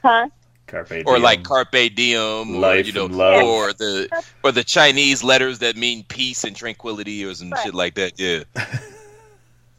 huh? 0.02 0.28
Carpe 0.66 0.88
diem. 0.88 1.04
or 1.06 1.18
like 1.18 1.44
carpe 1.44 1.94
diem, 1.94 2.56
or 2.64 2.74
you 2.76 2.92
know, 2.92 3.06
love. 3.06 3.44
or 3.44 3.72
the 3.72 4.08
or 4.42 4.50
the 4.52 4.64
Chinese 4.64 5.22
letters 5.22 5.60
that 5.60 5.76
mean 5.76 6.02
peace 6.08 6.42
and 6.44 6.56
tranquility, 6.56 7.24
or 7.24 7.32
some 7.34 7.50
Right. 7.50 7.60
shit 7.62 7.74
like 7.74 7.94
that. 7.94 8.18
Yeah. 8.18 8.42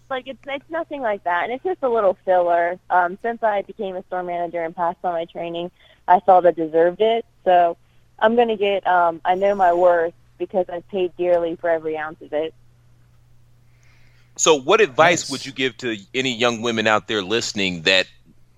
like 0.09 0.27
it's 0.27 0.39
it's 0.45 0.69
nothing 0.69 1.01
like 1.01 1.23
that, 1.23 1.45
and 1.45 1.53
it's 1.53 1.63
just 1.63 1.83
a 1.83 1.89
little 1.89 2.17
filler. 2.25 2.79
Um, 2.89 3.17
since 3.21 3.43
I 3.43 3.61
became 3.63 3.95
a 3.95 4.03
store 4.03 4.23
manager 4.23 4.63
and 4.63 4.75
passed 4.75 4.99
on 5.03 5.13
my 5.13 5.25
training, 5.25 5.71
I 6.07 6.19
felt 6.21 6.45
I 6.45 6.51
deserved 6.51 7.01
it. 7.01 7.25
So 7.43 7.77
I'm 8.19 8.35
gonna 8.35 8.57
get. 8.57 8.85
Um, 8.87 9.21
I 9.25 9.35
know 9.35 9.55
my 9.55 9.73
worth 9.73 10.13
because 10.37 10.65
I 10.69 10.81
paid 10.91 11.15
dearly 11.17 11.55
for 11.55 11.69
every 11.69 11.97
ounce 11.97 12.21
of 12.21 12.33
it. 12.33 12.53
So, 14.37 14.55
what 14.55 14.81
advice 14.81 15.23
Nice. 15.23 15.31
would 15.31 15.45
you 15.45 15.51
give 15.51 15.77
to 15.77 15.97
any 16.13 16.33
young 16.33 16.61
women 16.61 16.87
out 16.87 17.07
there 17.07 17.23
listening 17.23 17.83
that 17.83 18.07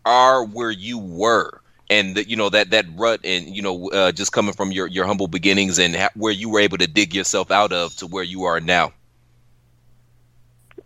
are 0.06 0.44
where 0.44 0.72
you 0.72 0.98
were, 0.98 1.62
and 1.90 2.16
that 2.16 2.28
you 2.28 2.36
know 2.36 2.50
that 2.50 2.72
that 2.72 2.86
rut, 2.96 3.22
and 3.24 3.56
you 3.56 3.62
know, 3.62 3.90
uh, 3.92 4.12
just 4.12 4.32
coming 4.32 4.54
from 4.54 4.72
your 4.72 4.88
your 4.88 5.06
humble 5.06 5.28
beginnings, 5.28 5.80
and 5.80 5.96
ha- 5.96 6.10
where 6.16 6.34
you 6.34 6.50
were 6.50 6.60
able 6.60 6.78
to 6.78 6.88
dig 6.88 7.14
yourself 7.14 7.50
out 7.50 7.72
of 7.72 7.96
to 7.98 8.08
where 8.08 8.24
you 8.24 8.44
are 8.44 8.60
now? 8.60 8.94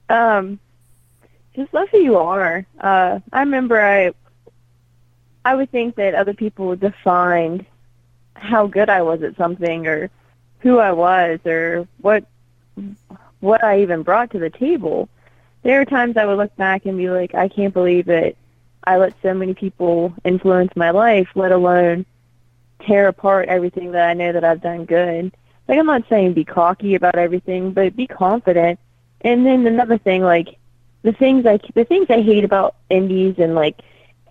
Um, 0.09 0.59
just 1.55 1.73
love 1.73 1.89
who 1.89 1.99
you 1.99 2.17
are. 2.17 2.65
Uh, 2.79 3.19
I 3.31 3.39
remember 3.41 3.79
I, 3.79 4.11
I 5.45 5.55
would 5.55 5.71
think 5.71 5.95
that 5.95 6.15
other 6.15 6.33
people 6.33 6.67
would 6.67 6.79
defined 6.79 7.65
how 8.35 8.67
good 8.67 8.89
I 8.89 9.01
was 9.01 9.21
at 9.21 9.37
something 9.37 9.87
or 9.87 10.09
who 10.59 10.79
I 10.79 10.91
was 10.91 11.39
or 11.45 11.87
what, 12.01 12.25
what 13.39 13.63
I 13.63 13.81
even 13.81 14.03
brought 14.03 14.31
to 14.31 14.39
the 14.39 14.49
table. 14.49 15.09
There 15.63 15.79
are 15.79 15.85
times 15.85 16.17
I 16.17 16.25
would 16.25 16.37
look 16.37 16.55
back 16.55 16.85
and 16.85 16.97
be 16.97 17.09
like, 17.09 17.35
I 17.35 17.47
can't 17.47 17.73
believe 17.73 18.05
that 18.05 18.35
I 18.83 18.97
let 18.97 19.13
so 19.21 19.33
many 19.33 19.53
people 19.53 20.13
influence 20.25 20.75
my 20.75 20.89
life, 20.89 21.29
let 21.35 21.51
alone 21.51 22.05
tear 22.81 23.07
apart 23.07 23.47
everything 23.47 23.91
that 23.91 24.09
I 24.09 24.13
know 24.13 24.33
that 24.33 24.43
I've 24.43 24.61
done 24.61 24.85
good. 24.85 25.31
Like 25.67 25.79
I'm 25.79 25.85
not 25.85 26.03
saying 26.09 26.33
be 26.33 26.43
cocky 26.43 26.95
about 26.95 27.15
everything, 27.15 27.71
but 27.71 27.95
be 27.95 28.07
confident 28.07 28.79
and 29.23 29.45
then 29.45 29.65
another 29.65 29.97
thing, 29.97 30.21
like 30.21 30.57
the 31.03 31.13
things 31.13 31.45
I 31.45 31.59
the 31.75 31.85
things 31.85 32.07
I 32.09 32.21
hate 32.21 32.43
about 32.43 32.75
indies 32.89 33.35
and 33.37 33.55
like 33.55 33.79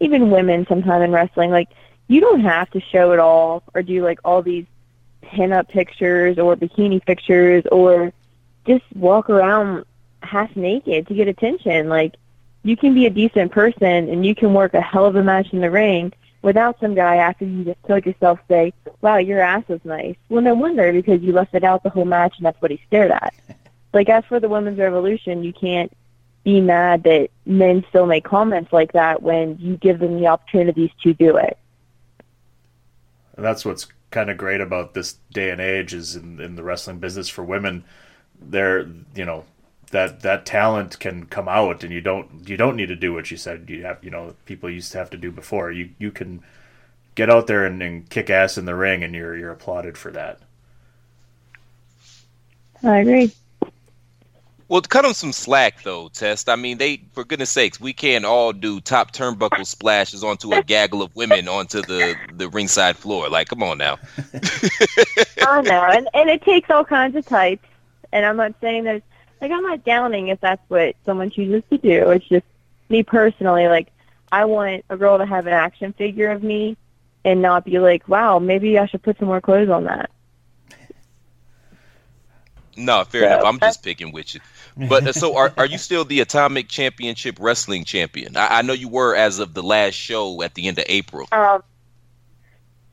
even 0.00 0.30
women 0.30 0.66
sometimes 0.68 1.04
in 1.04 1.12
wrestling, 1.12 1.50
like 1.50 1.68
you 2.08 2.20
don't 2.20 2.40
have 2.40 2.70
to 2.70 2.80
show 2.80 3.12
it 3.12 3.18
all 3.18 3.62
or 3.74 3.82
do 3.82 4.02
like 4.04 4.18
all 4.24 4.42
these 4.42 4.66
pin 5.22 5.52
up 5.52 5.68
pictures 5.68 6.38
or 6.38 6.56
bikini 6.56 7.04
pictures 7.04 7.64
or 7.70 8.12
just 8.66 8.84
walk 8.94 9.30
around 9.30 9.84
half 10.22 10.54
naked 10.56 11.06
to 11.06 11.14
get 11.14 11.28
attention. 11.28 11.88
Like 11.88 12.16
you 12.64 12.76
can 12.76 12.94
be 12.94 13.06
a 13.06 13.10
decent 13.10 13.52
person 13.52 14.08
and 14.08 14.26
you 14.26 14.34
can 14.34 14.52
work 14.54 14.74
a 14.74 14.80
hell 14.80 15.06
of 15.06 15.16
a 15.16 15.22
match 15.22 15.52
in 15.52 15.60
the 15.60 15.70
ring 15.70 16.12
without 16.42 16.78
some 16.80 16.94
guy 16.94 17.16
after 17.16 17.44
you 17.44 17.64
just 17.64 17.82
killed 17.86 18.04
yourself 18.04 18.40
say, 18.48 18.72
Wow, 19.00 19.18
your 19.18 19.40
ass 19.40 19.64
was 19.68 19.80
nice. 19.84 20.16
Well 20.28 20.42
no 20.42 20.54
wonder 20.54 20.92
because 20.92 21.22
you 21.22 21.32
left 21.32 21.54
it 21.54 21.64
out 21.64 21.82
the 21.82 21.90
whole 21.90 22.04
match 22.04 22.34
and 22.36 22.46
that's 22.46 22.60
what 22.60 22.70
he 22.70 22.80
stared 22.88 23.10
at 23.10 23.32
like 23.92 24.08
as 24.08 24.24
for 24.24 24.40
the 24.40 24.48
women's 24.48 24.78
revolution, 24.78 25.44
you 25.44 25.52
can't 25.52 25.92
be 26.44 26.60
mad 26.60 27.04
that 27.04 27.28
men 27.46 27.84
still 27.88 28.06
make 28.06 28.24
comments 28.24 28.72
like 28.72 28.92
that 28.92 29.22
when 29.22 29.56
you 29.58 29.76
give 29.76 29.98
them 29.98 30.18
the 30.18 30.26
opportunities 30.26 30.90
to 31.02 31.14
do 31.14 31.36
it. 31.36 31.56
And 33.36 33.44
that's 33.44 33.64
what's 33.64 33.86
kind 34.10 34.30
of 34.30 34.36
great 34.36 34.60
about 34.60 34.94
this 34.94 35.16
day 35.32 35.50
and 35.50 35.60
age 35.60 35.94
is 35.94 36.16
in, 36.16 36.40
in 36.40 36.56
the 36.56 36.62
wrestling 36.62 36.98
business 36.98 37.28
for 37.28 37.42
women. 37.42 37.84
There, 38.40 38.86
you 39.14 39.24
know, 39.24 39.44
that 39.90 40.20
that 40.20 40.44
talent 40.44 40.98
can 40.98 41.26
come 41.26 41.48
out, 41.48 41.84
and 41.84 41.92
you 41.92 42.00
don't 42.00 42.48
you 42.48 42.56
don't 42.56 42.76
need 42.76 42.86
to 42.86 42.96
do 42.96 43.12
what 43.12 43.30
you 43.30 43.36
said 43.36 43.70
you 43.70 43.84
have. 43.84 44.02
You 44.02 44.10
know, 44.10 44.34
people 44.46 44.68
used 44.68 44.92
to 44.92 44.98
have 44.98 45.10
to 45.10 45.16
do 45.16 45.30
before. 45.30 45.70
You 45.70 45.90
you 45.98 46.10
can 46.10 46.42
get 47.14 47.30
out 47.30 47.46
there 47.46 47.64
and, 47.64 47.80
and 47.82 48.08
kick 48.08 48.30
ass 48.30 48.58
in 48.58 48.64
the 48.64 48.74
ring, 48.74 49.04
and 49.04 49.14
you're 49.14 49.36
you're 49.36 49.52
applauded 49.52 49.96
for 49.96 50.10
that. 50.10 50.40
I 52.82 52.98
agree. 52.98 53.32
Well, 54.72 54.80
cut 54.80 55.02
them 55.02 55.12
some 55.12 55.32
slack, 55.32 55.82
though, 55.82 56.08
Tess. 56.08 56.48
I 56.48 56.56
mean, 56.56 56.78
they, 56.78 57.02
for 57.12 57.24
goodness 57.24 57.50
sakes, 57.50 57.78
we 57.78 57.92
can't 57.92 58.24
all 58.24 58.54
do 58.54 58.80
top 58.80 59.12
turnbuckle 59.12 59.66
splashes 59.66 60.24
onto 60.24 60.50
a 60.54 60.62
gaggle 60.62 61.02
of 61.02 61.14
women 61.14 61.46
onto 61.46 61.82
the, 61.82 62.16
the 62.32 62.48
ringside 62.48 62.96
floor. 62.96 63.28
Like, 63.28 63.48
come 63.48 63.62
on 63.62 63.76
now. 63.76 63.98
I 65.46 65.60
know, 65.60 65.84
and 65.90 66.08
and 66.14 66.30
it 66.30 66.40
takes 66.40 66.70
all 66.70 66.86
kinds 66.86 67.16
of 67.16 67.26
types. 67.26 67.68
And 68.12 68.24
I'm 68.24 68.38
not 68.38 68.54
saying 68.62 68.84
that, 68.84 69.02
like, 69.42 69.52
I'm 69.52 69.62
not 69.62 69.84
downing 69.84 70.28
if 70.28 70.40
that's 70.40 70.62
what 70.68 70.96
someone 71.04 71.28
chooses 71.28 71.62
to 71.68 71.76
do. 71.76 72.08
It's 72.08 72.26
just 72.26 72.46
me 72.88 73.02
personally. 73.02 73.68
Like, 73.68 73.88
I 74.32 74.46
want 74.46 74.86
a 74.88 74.96
girl 74.96 75.18
to 75.18 75.26
have 75.26 75.46
an 75.46 75.52
action 75.52 75.92
figure 75.92 76.30
of 76.30 76.42
me, 76.42 76.78
and 77.26 77.42
not 77.42 77.66
be 77.66 77.78
like, 77.78 78.08
wow, 78.08 78.38
maybe 78.38 78.78
I 78.78 78.86
should 78.86 79.02
put 79.02 79.18
some 79.18 79.28
more 79.28 79.42
clothes 79.42 79.68
on 79.68 79.84
that. 79.84 80.10
No, 82.76 83.04
fair 83.04 83.22
So, 83.22 83.26
enough. 83.26 83.44
I'm 83.44 83.60
just 83.60 83.82
picking 83.82 84.12
with 84.12 84.34
you. 84.34 84.40
But 84.88 85.06
uh, 85.06 85.12
so, 85.12 85.36
are 85.36 85.52
are 85.58 85.66
you 85.66 85.78
still 85.78 86.04
the 86.04 86.20
Atomic 86.20 86.68
Championship 86.68 87.36
Wrestling 87.38 87.84
Champion? 87.84 88.36
I, 88.36 88.58
I 88.58 88.62
know 88.62 88.72
you 88.72 88.88
were 88.88 89.14
as 89.14 89.38
of 89.38 89.54
the 89.54 89.62
last 89.62 89.94
show 89.94 90.42
at 90.42 90.54
the 90.54 90.68
end 90.68 90.78
of 90.78 90.84
April. 90.88 91.28
Um, 91.32 91.62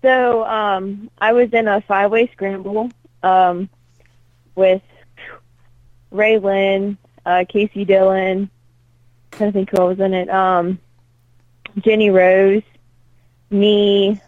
so 0.02 0.46
um, 0.46 1.10
I 1.20 1.34
was 1.34 1.52
in 1.54 1.68
a 1.68 1.82
five-way 1.82 2.28
scramble 2.34 2.92
um, 3.24 3.70
with 4.56 4.82
Ray 6.12 6.38
Lynn, 6.40 6.98
uh, 7.26 7.46
Casey 7.48 7.86
Dillon. 7.86 8.50
trying 9.32 9.52
to 9.52 9.54
think 9.54 9.70
who 9.72 9.86
was 9.86 10.00
in 10.00 10.14
it. 10.14 10.30
Um, 10.30 10.80
Jenny 11.80 12.10
Rose, 12.10 12.64
me, 13.50 14.20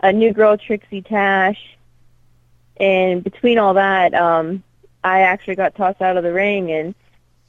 a 0.00 0.12
new 0.12 0.32
girl 0.32 0.56
Trixie 0.56 1.02
Tash, 1.02 1.76
and 2.80 3.22
between 3.24 3.58
all 3.58 3.74
that, 3.74 4.14
um, 4.14 4.62
I 5.04 5.20
actually 5.20 5.56
got 5.56 5.74
tossed 5.74 6.02
out 6.02 6.16
of 6.16 6.22
the 6.22 6.32
ring 6.32 6.72
and. 6.72 6.94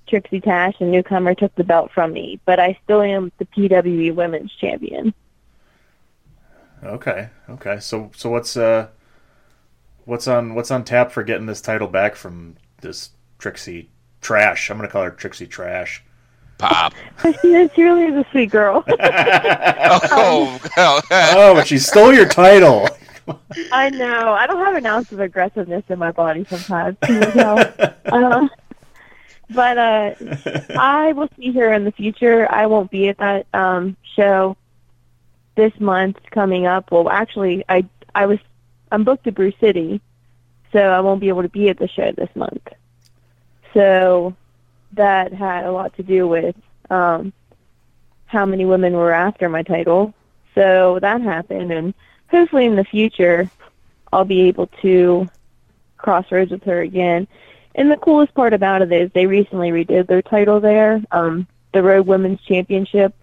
Trixie 0.07 0.41
Tash, 0.41 0.73
a 0.79 0.85
newcomer, 0.85 1.35
took 1.35 1.53
the 1.53 1.63
belt 1.63 1.91
from 1.93 2.13
me, 2.13 2.39
but 2.43 2.59
I 2.59 2.75
still 2.83 3.03
am 3.03 3.31
the 3.37 3.45
PWE 3.45 4.15
Women's 4.15 4.51
Champion. 4.55 5.13
Okay, 6.83 7.29
okay. 7.49 7.79
So 7.79 8.11
so 8.15 8.29
what's 8.29 8.55
uh 8.55 8.87
what's 10.05 10.27
on 10.27 10.55
what's 10.55 10.71
on 10.71 10.83
tap 10.83 11.11
for 11.11 11.23
getting 11.23 11.45
this 11.45 11.61
title 11.61 11.87
back 11.87 12.15
from 12.15 12.55
this 12.81 13.11
Trixie 13.37 13.89
Trash? 14.21 14.69
I'm 14.69 14.77
gonna 14.77 14.89
call 14.89 15.03
her 15.03 15.11
Trixie 15.11 15.47
Trash. 15.47 16.03
Pop. 16.57 16.93
She 17.75 17.83
really 17.83 18.05
is 18.05 18.15
a 18.15 18.25
sweet 18.31 18.51
girl. 18.51 18.83
Oh, 19.91 20.59
oh, 20.77 21.01
oh, 21.11 21.53
but 21.55 21.67
she 21.67 21.79
stole 21.79 22.13
your 22.13 22.27
title. 22.27 22.87
I 23.71 23.89
know. 23.89 24.33
I 24.33 24.47
don't 24.47 24.63
have 24.65 24.75
an 24.75 24.85
ounce 24.85 25.11
of 25.11 25.19
aggressiveness 25.19 25.83
in 25.89 25.99
my 25.99 26.11
body 26.11 26.45
sometimes. 26.49 26.97
You 27.07 27.19
tell? 27.31 27.59
uh, 28.05 28.47
but 29.49 29.77
uh, 29.77 30.15
I 30.77 31.13
will 31.13 31.29
see 31.37 31.51
her 31.53 31.73
in 31.73 31.83
the 31.83 31.91
future. 31.91 32.49
I 32.51 32.67
won't 32.67 32.91
be 32.91 33.09
at 33.09 33.17
that 33.17 33.47
um, 33.53 33.97
show 34.15 34.57
this 35.55 35.73
month 35.79 36.17
coming 36.31 36.65
up. 36.65 36.91
Well, 36.91 37.09
actually, 37.09 37.63
I 37.67 37.85
I 38.13 38.25
was 38.25 38.39
I'm 38.91 39.03
booked 39.03 39.25
to 39.25 39.31
Brew 39.31 39.51
City, 39.59 40.01
so 40.71 40.79
I 40.79 40.99
won't 41.01 41.21
be 41.21 41.29
able 41.29 41.43
to 41.43 41.49
be 41.49 41.69
at 41.69 41.77
the 41.77 41.87
show 41.87 42.11
this 42.11 42.29
month. 42.35 42.67
So 43.73 44.35
that 44.93 45.33
had 45.33 45.65
a 45.65 45.71
lot 45.71 45.95
to 45.97 46.03
do 46.03 46.27
with 46.27 46.55
um, 46.89 47.33
how 48.25 48.45
many 48.45 48.65
women 48.65 48.93
were 48.93 49.11
after 49.11 49.49
my 49.49 49.63
title. 49.63 50.13
So 50.55 50.99
that 51.01 51.21
happened, 51.21 51.71
and 51.71 51.93
hopefully 52.29 52.65
in 52.65 52.75
the 52.75 52.83
future 52.83 53.49
I'll 54.11 54.25
be 54.25 54.41
able 54.43 54.67
to 54.81 55.27
crossroads 55.97 56.51
with 56.51 56.63
her 56.63 56.81
again. 56.81 57.27
And 57.75 57.91
the 57.91 57.97
coolest 57.97 58.33
part 58.33 58.53
about 58.53 58.81
it 58.81 58.91
is 58.91 59.11
they 59.11 59.27
recently 59.27 59.69
redid 59.71 60.07
their 60.07 60.21
title 60.21 60.59
there. 60.59 61.01
Um, 61.11 61.47
the 61.73 61.83
Road 61.83 62.07
Women's 62.07 62.41
Championship 62.41 63.13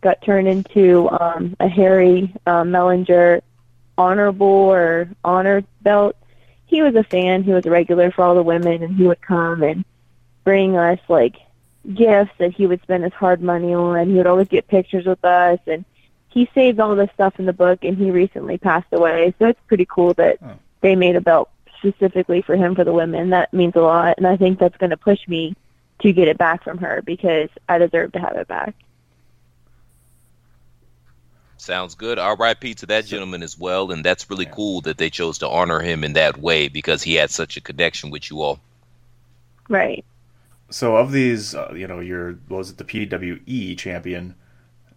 got 0.00 0.22
turned 0.22 0.46
into 0.46 1.08
um, 1.10 1.56
a 1.58 1.68
Harry 1.68 2.32
uh, 2.46 2.62
Mellinger 2.62 3.42
honorable 3.98 4.46
or 4.46 5.08
honor 5.24 5.64
belt. 5.82 6.16
He 6.66 6.82
was 6.82 6.94
a 6.94 7.02
fan. 7.02 7.42
He 7.42 7.52
was 7.52 7.66
a 7.66 7.70
regular 7.70 8.10
for 8.10 8.24
all 8.24 8.34
the 8.34 8.42
women, 8.42 8.82
and 8.82 8.94
he 8.94 9.06
would 9.06 9.20
come 9.20 9.62
and 9.62 9.84
bring 10.44 10.76
us 10.76 11.00
like 11.08 11.36
gifts 11.94 12.32
that 12.38 12.52
he 12.52 12.66
would 12.66 12.82
spend 12.82 13.04
his 13.04 13.12
hard 13.12 13.40
money 13.40 13.74
on. 13.74 14.08
He 14.08 14.16
would 14.16 14.26
always 14.26 14.48
get 14.48 14.68
pictures 14.68 15.06
with 15.06 15.24
us, 15.24 15.58
and 15.66 15.84
he 16.28 16.48
saved 16.54 16.80
all 16.80 16.94
this 16.96 17.10
stuff 17.14 17.38
in 17.38 17.46
the 17.46 17.52
book. 17.52 17.84
And 17.84 17.96
he 17.96 18.10
recently 18.10 18.58
passed 18.58 18.92
away, 18.92 19.34
so 19.38 19.46
it's 19.46 19.60
pretty 19.66 19.86
cool 19.86 20.14
that 20.14 20.38
Oh. 20.42 20.52
they 20.80 20.94
made 20.96 21.16
a 21.16 21.20
belt 21.20 21.50
specifically 21.78 22.42
for 22.42 22.56
him 22.56 22.74
for 22.74 22.84
the 22.84 22.92
women. 22.92 23.30
That 23.30 23.52
means 23.52 23.74
a 23.76 23.80
lot, 23.80 24.14
and 24.18 24.26
I 24.26 24.36
think 24.36 24.58
that's 24.58 24.76
going 24.78 24.90
to 24.90 24.96
push 24.96 25.26
me 25.28 25.54
to 26.00 26.12
get 26.12 26.28
it 26.28 26.36
back 26.38 26.62
from 26.64 26.78
her 26.78 27.02
because 27.04 27.48
I 27.68 27.78
deserve 27.78 28.12
to 28.12 28.18
have 28.20 28.36
it 28.36 28.48
back. 28.48 28.74
Sounds 31.58 31.94
good. 31.94 32.18
R.I.P. 32.18 32.74
to 32.74 32.86
that 32.86 33.06
gentleman 33.06 33.42
as 33.42 33.58
well, 33.58 33.90
and 33.90 34.04
that's 34.04 34.28
really 34.28 34.46
cool 34.46 34.82
that 34.82 34.98
they 34.98 35.08
chose 35.08 35.38
to 35.38 35.48
honor 35.48 35.80
him 35.80 36.04
in 36.04 36.12
that 36.12 36.36
way 36.38 36.68
because 36.68 37.02
he 37.02 37.14
had 37.14 37.30
such 37.30 37.56
a 37.56 37.60
connection 37.62 38.10
with 38.10 38.30
you 38.30 38.42
all. 38.42 38.60
Right. 39.68 40.04
So 40.68 40.96
of 40.96 41.12
these, 41.12 41.54
uh, 41.54 41.72
you 41.74 41.86
know, 41.86 42.00
you're 42.00 42.32
what 42.48 42.58
was 42.58 42.70
it 42.70 42.76
the 42.76 42.84
PWE 42.84 43.76
champion, 43.78 44.34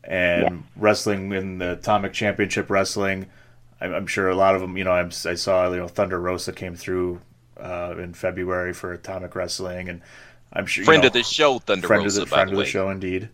and 0.10 0.42
Yeah. 0.42 0.58
wrestling 0.76 1.32
in 1.32 1.60
the 1.60 1.74
Atomic 1.74 2.14
Championship 2.14 2.70
Wrestling. 2.70 3.28
I'm, 3.80 3.94
I'm 3.94 4.08
sure 4.08 4.28
a 4.28 4.36
lot 4.36 4.56
of 4.56 4.62
them. 4.62 4.76
You 4.76 4.84
know, 4.84 4.92
I'm, 4.92 5.12
I 5.26 5.36
saw 5.36 5.72
you 5.72 5.78
know 5.78 5.88
Thunder 5.88 6.20
Rosa 6.20 6.52
came 6.52 6.76
through 6.76 7.22
uh, 7.58 7.96
in 7.98 8.14
February 8.14 8.74
for 8.74 8.92
Atomic 8.92 9.36
Wrestling, 9.36 9.88
and 9.88 10.02
I'm 10.52 10.66
sure 10.66 10.82
you 10.82 10.86
Friend 10.86 11.04
know, 11.04 11.08
of 11.08 11.14
the 11.14 11.24
show, 11.24 11.60
Thunder 11.60 11.88
friend 11.88 12.04
Rosa, 12.04 12.24
of 12.24 12.28
the 12.28 12.32
by 12.32 12.38
friend 12.38 12.50
the 12.50 12.54
of 12.54 12.58
the 12.58 12.66
show, 12.66 12.90
indeed. 12.90 13.30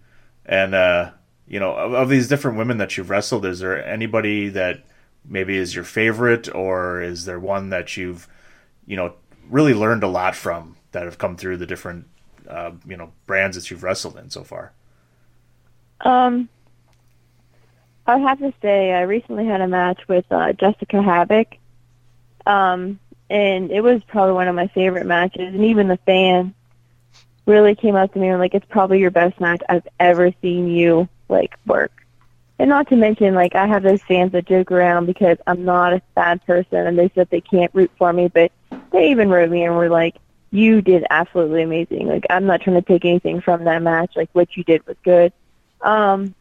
And 0.46 0.76
uh, 0.76 1.12
you 1.48 1.60
know, 1.60 1.76
of, 1.76 1.94
of 1.94 2.10
these 2.10 2.28
different 2.28 2.58
women 2.58 2.78
that 2.78 2.98
you've 2.98 3.10
wrestled, 3.10 3.46
is 3.46 3.60
there 3.60 3.84
anybody 3.84 4.50
that 4.50 4.84
maybe 5.28 5.58
is 5.58 5.74
your 5.74 5.86
favorite, 5.86 6.54
or 6.54 7.02
is 7.02 7.26
there 7.26 7.40
one 7.40 7.70
that 7.70 7.96
you've, 7.98 8.28
you 8.86 8.96
know, 8.98 9.14
really 9.50 9.74
learned 9.74 10.04
a 10.04 10.08
lot 10.08 10.36
from 10.36 10.76
that 10.92 11.04
have 11.04 11.18
come 11.18 11.36
through 11.38 11.58
the 11.58 11.66
different, 11.66 12.06
uh, 12.48 12.72
you 12.86 12.98
know, 12.98 13.12
brands 13.26 13.56
that 13.56 13.72
you've 13.72 13.82
wrestled 13.84 14.18
in 14.18 14.30
so 14.30 14.44
far? 14.44 14.74
Um, 16.02 16.50
I 18.08 18.20
have 18.20 18.40
to 18.40 18.54
say 18.62 18.94
I 18.94 19.02
recently 19.02 19.46
had 19.46 19.62
a 19.62 19.68
match 19.68 20.08
with 20.08 20.26
uh, 20.32 20.54
Jessica 20.54 21.02
Havoc, 21.02 21.58
um, 22.46 23.00
and 23.30 23.72
it 23.72 23.82
was 23.82 24.04
probably 24.08 24.34
one 24.34 24.48
of 24.48 24.56
my 24.56 24.68
favorite 24.68 25.08
matches. 25.08 25.54
And 25.54 25.66
even 25.66 25.88
the 25.88 25.98
fans 26.06 26.54
really 27.48 27.74
came 27.76 27.96
up 27.96 28.14
to 28.14 28.20
me 28.20 28.28
and 28.28 28.38
were 28.38 28.44
like, 28.44 28.54
"It's 28.54 28.66
probably 28.70 29.00
your 29.00 29.12
best 29.12 29.40
match 29.40 29.62
I've 29.68 29.88
ever 30.00 30.32
seen 30.42 30.68
you 30.68 31.10
like 31.30 31.56
work." 31.66 31.92
And 32.60 32.70
not 32.70 32.88
to 32.90 32.96
mention, 32.96 33.34
like 33.34 33.56
I 33.56 33.66
have 33.66 33.82
those 33.82 34.02
fans 34.04 34.32
that 34.34 34.46
joke 34.46 34.72
around 34.72 35.08
because 35.08 35.38
I'm 35.48 35.66
not 35.66 35.94
a 35.94 36.02
bad 36.14 36.46
person, 36.46 36.86
and 36.86 36.98
they 36.98 37.10
said 37.16 37.30
they 37.30 37.42
can't 37.42 37.74
root 37.74 37.92
for 37.98 38.14
me, 38.14 38.28
but 38.28 38.52
they 38.92 39.10
even 39.10 39.30
wrote 39.30 39.50
me 39.50 39.64
and 39.64 39.76
were 39.76 39.90
like, 39.90 40.18
"You 40.52 40.84
did 40.84 41.06
absolutely 41.10 41.64
amazing." 41.64 42.08
Like 42.08 42.28
I'm 42.30 42.46
not 42.46 42.62
trying 42.62 42.76
to 42.76 42.84
take 42.84 43.04
anything 43.04 43.42
from 43.42 43.64
that 43.64 43.82
match. 43.82 44.12
Like 44.16 44.30
what 44.34 44.56
you 44.56 44.64
did 44.64 44.86
was 44.86 44.98
good. 45.04 45.34
Um, 45.82 46.36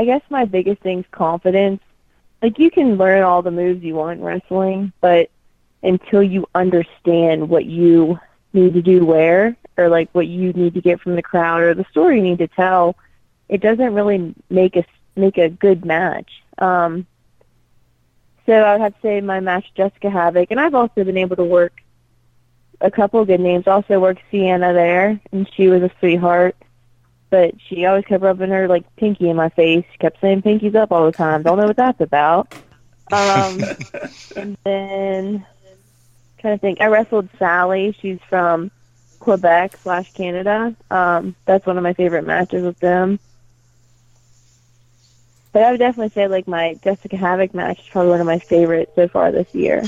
I 0.00 0.06
guess 0.06 0.22
my 0.30 0.46
biggest 0.46 0.80
thing's 0.80 1.04
confidence. 1.10 1.82
Like 2.40 2.58
you 2.58 2.70
can 2.70 2.96
learn 2.96 3.22
all 3.22 3.42
the 3.42 3.50
moves 3.50 3.84
you 3.84 3.96
want 3.96 4.18
in 4.18 4.24
wrestling, 4.24 4.94
but 5.02 5.28
until 5.82 6.22
you 6.22 6.46
understand 6.54 7.50
what 7.50 7.66
you 7.66 8.18
need 8.54 8.72
to 8.72 8.80
do 8.80 9.04
where, 9.04 9.58
or 9.76 9.90
like 9.90 10.08
what 10.12 10.26
you 10.26 10.54
need 10.54 10.72
to 10.72 10.80
get 10.80 11.02
from 11.02 11.16
the 11.16 11.22
crowd, 11.22 11.60
or 11.60 11.74
the 11.74 11.84
story 11.90 12.16
you 12.16 12.22
need 12.22 12.38
to 12.38 12.48
tell, 12.48 12.96
it 13.50 13.60
doesn't 13.60 13.92
really 13.92 14.34
make 14.48 14.74
a 14.76 14.86
make 15.16 15.36
a 15.36 15.50
good 15.50 15.84
match. 15.84 16.30
Um, 16.56 17.06
so 18.46 18.54
I 18.54 18.72
would 18.72 18.80
have 18.80 18.94
to 18.94 19.00
say 19.02 19.20
my 19.20 19.40
match 19.40 19.66
Jessica 19.74 20.08
Havoc, 20.08 20.50
and 20.50 20.58
I've 20.58 20.74
also 20.74 21.04
been 21.04 21.18
able 21.18 21.36
to 21.36 21.44
work 21.44 21.74
a 22.80 22.90
couple 22.90 23.22
good 23.26 23.40
names. 23.40 23.66
Also 23.66 24.00
worked 24.00 24.22
Sienna 24.30 24.72
there, 24.72 25.20
and 25.30 25.46
she 25.54 25.68
was 25.68 25.82
a 25.82 25.90
sweetheart 25.98 26.56
but 27.30 27.54
she 27.66 27.86
always 27.86 28.04
kept 28.04 28.22
rubbing 28.22 28.50
her 28.50 28.68
like 28.68 28.84
pinky 28.96 29.30
in 29.30 29.36
my 29.36 29.48
face. 29.48 29.84
She 29.92 29.98
kept 29.98 30.20
saying 30.20 30.42
pinkies 30.42 30.74
up 30.74 30.92
all 30.92 31.06
the 31.06 31.12
time. 31.12 31.42
Don't 31.42 31.58
know 31.58 31.66
what 31.66 31.76
that's 31.76 32.00
about. 32.00 32.52
Um, 33.12 33.60
and 34.36 34.56
then 34.64 35.46
kind 36.38 36.54
of 36.54 36.60
think, 36.60 36.80
I 36.80 36.86
wrestled 36.86 37.28
Sally. 37.38 37.96
She's 38.00 38.18
from 38.28 38.70
Quebec 39.20 39.76
slash 39.76 40.12
Canada. 40.12 40.74
Um, 40.90 41.36
that's 41.44 41.66
one 41.66 41.76
of 41.76 41.82
my 41.82 41.92
favorite 41.92 42.26
matches 42.26 42.64
with 42.64 42.78
them. 42.80 43.20
But 45.52 45.62
I 45.62 45.70
would 45.72 45.78
definitely 45.78 46.10
say 46.10 46.28
like 46.28 46.46
my 46.46 46.74
Jessica 46.82 47.16
Havoc 47.16 47.54
match 47.54 47.80
is 47.80 47.86
probably 47.88 48.10
one 48.10 48.20
of 48.20 48.26
my 48.26 48.38
favorites 48.38 48.92
so 48.94 49.08
far 49.08 49.32
this 49.32 49.52
year. 49.54 49.82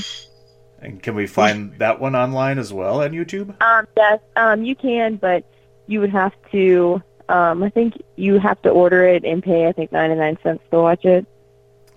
And 0.79 1.01
can 1.01 1.15
we 1.15 1.27
find 1.27 1.79
that 1.79 2.01
one 2.01 2.15
online 2.15 2.59
as 2.59 2.73
well 2.73 3.01
on 3.01 3.11
YouTube? 3.11 3.55
Um, 3.61 3.87
yes, 3.95 4.19
um, 4.35 4.65
you 4.65 4.75
can, 4.75 5.15
but 5.15 5.45
you 5.87 6.01
would 6.01 6.09
have 6.09 6.33
to. 6.51 7.01
Um, 7.29 7.63
I 7.63 7.69
think 7.69 8.01
you 8.15 8.37
have 8.39 8.61
to 8.63 8.69
order 8.69 9.05
it 9.05 9.23
and 9.23 9.41
pay. 9.41 9.67
I 9.67 9.71
think 9.71 9.91
ninety 9.91 10.15
nine 10.15 10.37
cents 10.43 10.63
to 10.71 10.77
watch 10.77 11.05
it. 11.05 11.25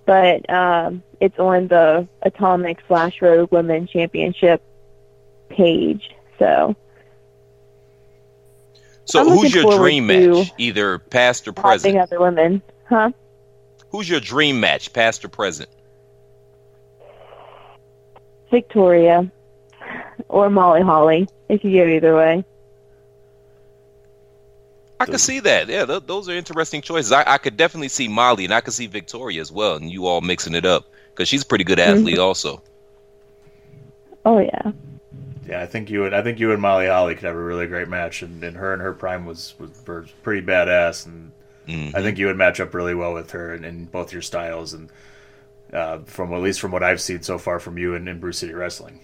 But 0.05 0.49
um, 0.49 1.03
it's 1.21 1.39
on 1.39 1.67
the 1.69 2.07
Atomic 2.23 2.79
slash 2.87 3.21
Rogue 3.21 3.51
Women 3.51 3.89
Championship 3.89 4.63
page. 5.49 6.11
So 6.39 6.77
So, 9.05 9.21
I'm 9.21 9.29
who's 9.29 9.53
your 9.55 9.77
dream 9.77 10.07
match, 10.07 10.53
either 10.59 10.99
past 10.99 11.49
or 11.49 11.53
present? 11.53 11.97
other 11.97 12.21
women, 12.21 12.63
huh? 12.89 13.11
Who's 13.91 14.09
your 14.09 14.21
dream 14.21 14.61
match, 14.61 14.93
past 14.93 15.25
or 15.25 15.29
present? 15.29 15.71
Victoria 18.51 19.31
or 20.29 20.51
Molly 20.51 20.83
Holly. 20.83 21.29
It 21.49 21.63
could 21.63 21.73
go 21.73 21.85
either 21.85 22.15
way. 22.17 22.45
I 25.01 25.07
could 25.07 25.21
see 25.21 25.41
that. 25.41 25.69
Yeah, 25.69 25.85
th- 25.87 26.03
those 26.07 26.29
are 26.29 26.33
interesting 26.37 26.83
choices. 26.83 27.13
I, 27.13 27.25
I 27.27 27.39
could 27.39 27.57
definitely 27.57 27.89
see 27.89 28.09
Molly, 28.09 28.45
and 28.45 28.55
I 28.55 28.61
could 28.61 28.75
see 28.75 28.87
Victoria 28.87 29.41
as 29.41 29.51
well, 29.53 29.77
and 29.77 29.91
you 29.91 30.07
all 30.07 30.21
mixing 30.21 30.55
it 30.55 30.65
up 30.67 30.87
because 31.15 31.29
she's 31.29 31.43
a 31.43 31.47
pretty 31.47 31.65
good 31.65 31.79
Mm-hmm. 31.87 32.09
athlete, 32.09 32.19
also. 32.19 32.63
Oh 34.25 34.39
yeah. 34.39 34.73
Yeah, 35.47 35.63
I 35.63 35.67
think 35.67 35.91
you 35.91 36.05
and 36.05 36.15
I 36.15 36.23
think 36.23 36.41
you 36.41 36.53
and 36.53 36.61
Molly 36.61 36.87
Holly 36.89 37.15
could 37.15 37.25
have 37.25 37.37
a 37.37 37.43
really 37.43 37.67
great 37.67 37.89
match, 37.89 38.23
and, 38.23 38.43
and 38.43 38.57
her 38.57 38.73
and 38.73 38.83
her 38.83 38.93
prime 38.93 39.25
was 39.25 39.55
was, 39.59 39.71
was 39.87 40.11
pretty 40.23 40.45
badass, 40.47 41.07
and 41.07 41.33
Mhm. 41.69 41.95
I 41.95 42.03
think 42.03 42.19
you 42.19 42.27
would 42.27 42.37
match 42.37 42.61
up 42.61 42.75
really 42.75 42.95
well 42.95 43.15
with 43.15 43.31
her 43.33 43.55
in, 43.55 43.65
in 43.65 43.87
both 43.87 44.13
your 44.13 44.23
styles, 44.23 44.73
and 44.75 44.91
uh, 45.73 46.01
from 46.07 46.33
at 46.35 46.43
least 46.43 46.61
from 46.61 46.73
what 46.73 46.83
I've 46.85 47.01
seen 47.01 47.23
so 47.23 47.39
far 47.39 47.61
from 47.61 47.79
you 47.79 47.95
in, 47.95 48.09
in 48.09 48.21
Brew 48.21 48.33
City 48.33 48.55
Wrestling. 48.55 49.01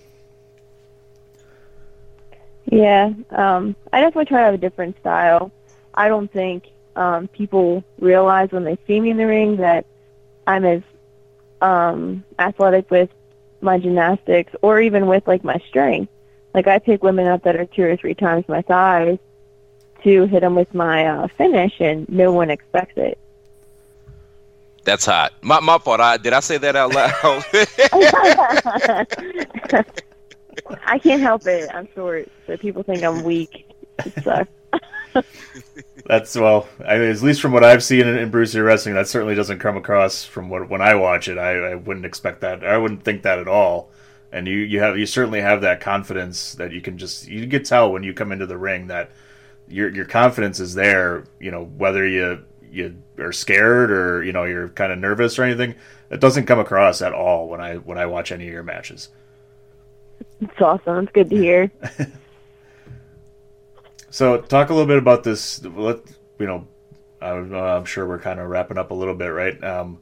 Yeah, 2.71 3.11
um, 3.31 3.77
I 3.93 4.01
definitely 4.01 4.27
try 4.27 4.41
to 4.41 4.45
have 4.47 4.55
a 4.55 4.59
different 4.59 4.97
style. 4.99 5.53
I 5.95 6.09
don't 6.09 6.33
think 6.33 6.65
um, 6.97 7.29
people 7.29 7.85
realize 7.99 8.51
when 8.51 8.65
they 8.65 8.79
see 8.87 9.01
me 9.01 9.11
in 9.11 9.17
the 9.17 9.27
ring 9.27 9.57
that 9.57 9.87
I'm 10.47 10.65
as 10.65 10.83
um, 11.61 12.25
athletic 12.39 12.91
with 12.91 13.11
my 13.61 13.79
gymnastics 13.79 14.53
or 14.63 14.81
even 14.81 15.07
with 15.07 15.27
like 15.27 15.45
my 15.45 15.59
strength. 15.69 16.11
Like 16.55 16.67
I 16.67 16.79
pick 16.79 17.03
women 17.03 17.29
up 17.29 17.45
that 17.45 17.57
are 17.57 17.67
two 17.67 17.85
or 17.85 17.97
three 17.97 18.15
times 18.15 18.47
my 18.49 18.63
size 18.63 19.19
to 20.03 20.27
hit 20.27 20.41
them 20.41 20.55
with 20.55 20.75
my 20.75 21.07
uh, 21.07 21.29
finish, 21.29 21.81
and 21.81 22.09
no 22.09 22.33
one 22.33 22.51
expects 22.51 22.95
it. 22.97 23.19
That's 24.85 25.07
hot. 25.07 25.33
My 25.43 25.61
my 25.61 25.79
fault. 25.79 26.01
I 26.01 26.17
did 26.17 26.33
I 26.33 26.41
say 26.41 26.59
that 26.59 26.77
out 26.77 26.93
loud? 26.93 27.45
I 30.85 30.99
can't 30.99 31.23
help 31.23 31.47
it. 31.47 31.71
I'm 31.73 31.89
short, 31.95 32.29
so 32.47 32.57
people 32.57 32.83
think 32.83 33.03
I'm 33.03 33.23
weak. 33.23 33.71
It 34.05 34.25
sucks. 34.25 34.51
That's 36.07 36.35
well, 36.35 36.69
I, 36.85 36.97
at 36.97 37.23
least 37.23 37.41
from 37.41 37.53
what 37.53 37.65
I've 37.65 37.83
seen 37.83 38.07
in, 38.07 38.19
in 38.19 38.31
Brew 38.31 38.45
City 38.45 38.61
wrestling, 38.61 38.95
that 38.95 39.09
certainly 39.09 39.35
doesn't 39.35 39.61
come 39.61 39.77
across 39.77 40.25
from 40.25 40.49
what 40.49 40.69
when 40.69 40.83
I 40.83 40.95
watch 40.95 41.29
it. 41.29 41.39
I, 41.39 41.73
I 41.73 41.75
wouldn't 41.75 42.07
expect 42.07 42.41
that. 42.41 42.65
I 42.65 42.77
wouldn't 42.79 43.05
think 43.05 43.23
that 43.23 43.39
at 43.39 43.49
all. 43.49 43.91
And 44.33 44.49
you, 44.49 44.57
you 44.59 44.81
have 44.81 44.99
you 44.99 45.07
certainly 45.07 45.41
have 45.41 45.61
that 45.61 45.81
confidence 45.81 46.55
that 46.55 46.73
you 46.73 46.81
can 46.81 46.99
just 46.99 47.29
you 47.29 47.47
can 47.47 47.63
tell 47.63 47.93
when 47.93 48.03
you 48.03 48.15
come 48.15 48.33
into 48.33 48.47
the 48.47 48.59
ring 48.59 48.89
that 48.89 49.11
your 49.69 49.89
your 49.91 50.05
confidence 50.05 50.59
is 50.59 50.75
there. 50.75 51.25
You 51.39 51.51
know 51.51 51.65
whether 51.65 52.07
you 52.07 52.45
you 52.71 52.97
are 53.19 53.33
scared 53.33 53.91
or 53.91 54.25
you 54.25 54.33
know 54.33 54.45
you're 54.45 54.71
kind 54.71 54.93
of 54.93 54.99
nervous 54.99 55.39
or 55.39 55.45
anything. 55.45 55.75
It 56.11 56.21
doesn't 56.21 56.47
come 56.47 56.59
across 56.59 57.01
at 57.03 57.13
all 57.13 57.49
when 57.49 57.61
I 57.61 57.77
when 57.77 57.99
I 57.99 58.07
watch 58.07 58.33
any 58.33 58.47
of 58.47 58.53
your 58.53 58.63
matches. 58.63 59.11
It's 60.41 60.61
awesome. 60.61 61.05
It's 61.05 61.13
good 61.13 61.31
to 61.31 61.37
hear. 61.37 61.71
So 64.13 64.43
talk 64.43 64.69
a 64.69 64.75
little 64.75 64.87
bit 64.87 64.99
about 64.99 65.25
this. 65.25 65.65
Let 65.65 66.03
you 66.39 66.47
know, 66.47 66.69
I'm, 67.23 67.87
sure 67.87 68.07
we're 68.07 68.19
kind 68.19 68.41
of 68.41 68.49
wrapping 68.51 68.77
up 68.77 68.91
a 68.91 68.95
little 68.95 69.15
bit, 69.15 69.29
right? 69.29 69.65
Um, 69.65 70.01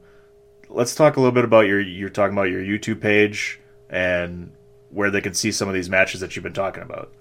let's 0.67 0.93
talk 0.95 1.15
a 1.15 1.21
little 1.21 1.31
bit 1.31 1.45
about 1.45 1.61
your. 1.61 1.79
You're 1.79 2.09
talking 2.09 2.33
about 2.33 2.49
your 2.49 2.61
YouTube 2.61 2.99
page 2.99 3.61
and 3.89 4.51
where 4.89 5.11
they 5.11 5.21
can 5.21 5.33
see 5.33 5.53
some 5.53 5.69
of 5.69 5.73
these 5.73 5.89
matches 5.89 6.19
that 6.19 6.35
you've 6.35 6.43
been 6.43 6.51
talking 6.51 6.83
about. 6.83 7.13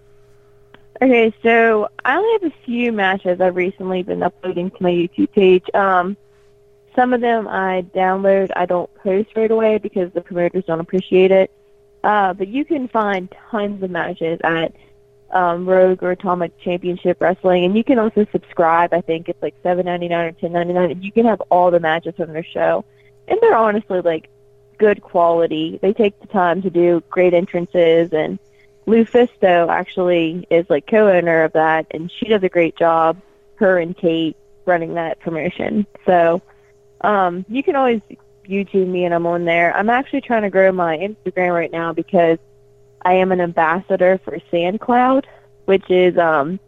Okay, 1.01 1.33
so 1.45 1.89
I 2.05 2.17
only 2.17 2.33
have 2.33 2.53
a 2.53 2.65
few 2.65 2.91
matches 2.91 3.41
I've 3.41 3.55
recently 3.55 4.03
been 4.03 4.25
uploading 4.25 4.73
to 4.73 4.83
my 4.83 4.91
YouTube 4.91 5.31
page. 5.31 5.65
Um, 5.73 6.17
some 6.97 7.13
of 7.13 7.21
them 7.21 7.47
I 7.47 7.83
download, 7.95 8.51
I 8.57 8.67
don't 8.67 8.93
post 8.97 9.29
right 9.37 9.51
away 9.51 9.79
because 9.79 10.13
the 10.13 10.23
promoters 10.23 10.65
don't 10.67 10.81
appreciate 10.81 11.31
it. 11.31 11.53
Uh, 12.03 12.35
but 12.35 12.49
you 12.49 12.65
can 12.65 12.89
find 12.89 13.33
tons 13.53 13.81
of 13.81 13.91
matches 13.93 14.41
at 14.43 14.75
um, 15.33 15.69
Rogue 15.69 16.03
or 16.03 16.11
Atomic 16.11 16.59
Championship 16.59 17.21
Wrestling, 17.21 17.65
and 17.65 17.77
you 17.77 17.85
can 17.85 17.99
also 17.99 18.27
subscribe. 18.33 18.93
I 18.93 19.01
think 19.01 19.29
it's 19.29 19.43
like 19.43 19.55
seven 19.63 19.87
ninety 19.87 20.09
nine 20.09 20.27
or 20.27 20.33
ten 20.33 20.53
ninety 20.53 20.73
nine, 20.73 20.91
and 20.91 21.05
you 21.05 21.13
can 21.13 21.27
have 21.27 21.41
all 21.51 21.71
the 21.71 21.81
matches 21.81 22.15
from 22.17 22.33
their 22.33 22.45
show, 22.45 22.85
and 23.29 23.39
they're 23.41 23.57
honestly 23.57 24.01
like 24.01 24.29
good 24.79 25.03
quality. 25.03 25.79
They 25.81 25.93
take 25.93 26.19
the 26.21 26.27
time 26.27 26.63
to 26.63 26.71
do 26.71 27.03
great 27.11 27.35
entrances, 27.35 28.13
and 28.13 28.39
LuFisto 28.87 29.69
actually 29.69 30.47
is 30.51 30.67
like 30.69 30.87
co-owner 30.87 31.45
of 31.45 31.53
that, 31.53 31.87
and 31.91 32.11
she 32.11 32.27
does 32.27 32.43
a 32.43 32.49
great 32.49 32.77
job. 32.77 33.21
Her 33.57 33.79
and 33.79 33.97
Kate 33.97 34.37
running 34.65 34.95
that 34.95 35.21
promotion, 35.21 35.87
so 36.07 36.43
um, 37.03 37.45
you 37.49 37.63
can 37.63 37.77
always 37.77 38.01
YouTube 38.49 38.89
me, 38.89 39.05
and 39.05 39.15
I'm 39.15 39.27
on 39.27 39.45
there. 39.45 39.75
I'm 39.77 39.91
actually 39.91 40.23
trying 40.23 40.43
to 40.43 40.51
grow 40.51 40.73
my 40.73 40.97
Instagram 40.97 41.55
right 41.55 41.71
now 41.71 41.93
because 41.93 42.39
I 43.03 43.15
am 43.15 43.33
an 43.33 43.41
ambassador 43.41 44.21
for 44.25 44.39
SandCloud, 44.53 45.25
which 45.65 45.91
is 45.91 46.17
um, 46.19 46.61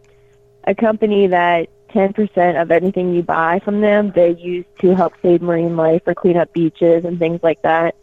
a 0.65 0.75
company 0.75 1.27
that 1.29 1.69
10% 1.91 2.61
of 2.61 2.71
anything 2.71 3.15
you 3.15 3.23
buy 3.23 3.59
from 3.59 3.81
them 3.83 4.13
they 4.15 4.31
use 4.37 4.65
to 4.81 4.95
help 4.95 5.13
save 5.21 5.43
marine 5.43 5.77
life 5.77 6.03
or 6.07 6.15
clean 6.15 6.37
up 6.39 6.53
beaches 6.53 7.05
and 7.05 7.19
things 7.19 7.41
like 7.43 7.61
that. 7.63 7.95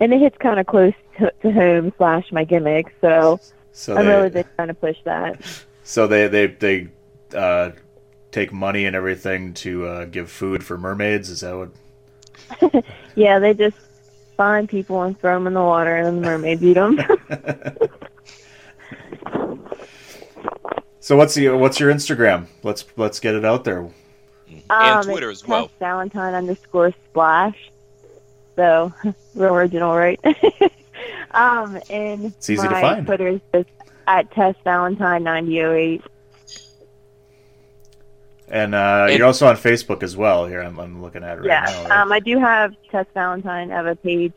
And 0.00 0.12
it 0.12 0.20
hits 0.20 0.36
kind 0.38 0.58
of 0.58 0.66
close 0.66 0.94
to, 1.18 1.32
to 1.42 1.52
home 1.52 1.92
slash 1.98 2.32
my 2.32 2.44
gimmick, 2.44 2.94
so, 3.00 3.38
So 3.72 3.96
I'm 3.96 4.06
they, 4.06 4.14
really 4.14 4.30
just 4.30 4.48
trying 4.56 4.68
to 4.68 4.74
push 4.74 4.96
that. 5.04 5.40
so 5.82 6.06
they 6.06 6.26
they 6.28 6.46
they 6.46 6.88
uh, 7.34 7.70
take 8.32 8.52
money 8.52 8.86
and 8.86 8.96
everything 8.96 9.54
to 9.54 9.86
uh, 9.86 10.04
give 10.06 10.30
food 10.30 10.64
for 10.64 10.78
mermaids. 10.78 11.28
Is 11.28 11.40
that 11.40 11.56
what? 11.56 12.84
Yeah, 13.14 13.38
they 13.38 13.54
just 13.54 13.76
find 14.36 14.68
people 14.68 15.02
and 15.02 15.18
throw 15.18 15.34
them 15.34 15.46
in 15.46 15.54
the 15.54 15.62
water, 15.62 15.96
and 15.96 16.06
then 16.06 16.16
the 16.16 16.20
mermaid 16.22 16.62
eat 16.62 16.74
them. 16.74 16.98
So 21.00 21.16
what's 21.18 21.34
the 21.34 21.50
what's 21.50 21.78
your 21.78 21.92
Instagram? 21.92 22.46
Let's 22.62 22.86
let's 22.96 23.20
get 23.20 23.34
it 23.34 23.44
out 23.44 23.62
there. 23.64 23.80
and 24.48 24.62
Um, 24.70 25.04
Twitter 25.04 25.28
as 25.30 25.46
well. 25.46 25.70
Valentine 25.78 26.32
underscore 26.32 26.94
splash. 27.10 27.70
So 28.56 28.90
real 29.34 29.54
original, 29.54 29.94
right? 29.94 30.18
um, 31.32 31.78
and 31.90 32.24
It's 32.26 32.48
easy 32.48 32.66
to 32.66 32.70
my 32.72 32.80
find. 32.80 33.06
Twitter 33.06 33.28
is 33.28 33.40
just 33.54 33.68
at 34.06 34.30
Tess 34.30 34.54
Valentine 34.64 35.22
ninety 35.24 35.62
oh 35.62 35.72
eight. 35.72 36.02
And 38.54 38.72
uh, 38.74 39.06
And- 39.10 39.18
you're 39.18 39.26
also 39.26 39.46
on 39.48 39.56
Facebook 39.56 40.02
as 40.04 40.16
well. 40.16 40.46
Here 40.46 40.62
I'm, 40.62 40.78
I'm 40.78 41.02
looking 41.02 41.24
at 41.24 41.38
it 41.38 41.40
right 41.40 41.46
Yeah, 41.48 41.64
now. 41.66 41.82
right? 41.88 42.00
um, 42.00 42.12
I 42.12 42.20
do 42.20 42.38
have 42.38 42.72
Tess 42.90 43.06
Valentine. 43.12 43.72
I 43.72 43.74
have 43.74 43.86
a 43.86 43.96
page. 43.96 44.32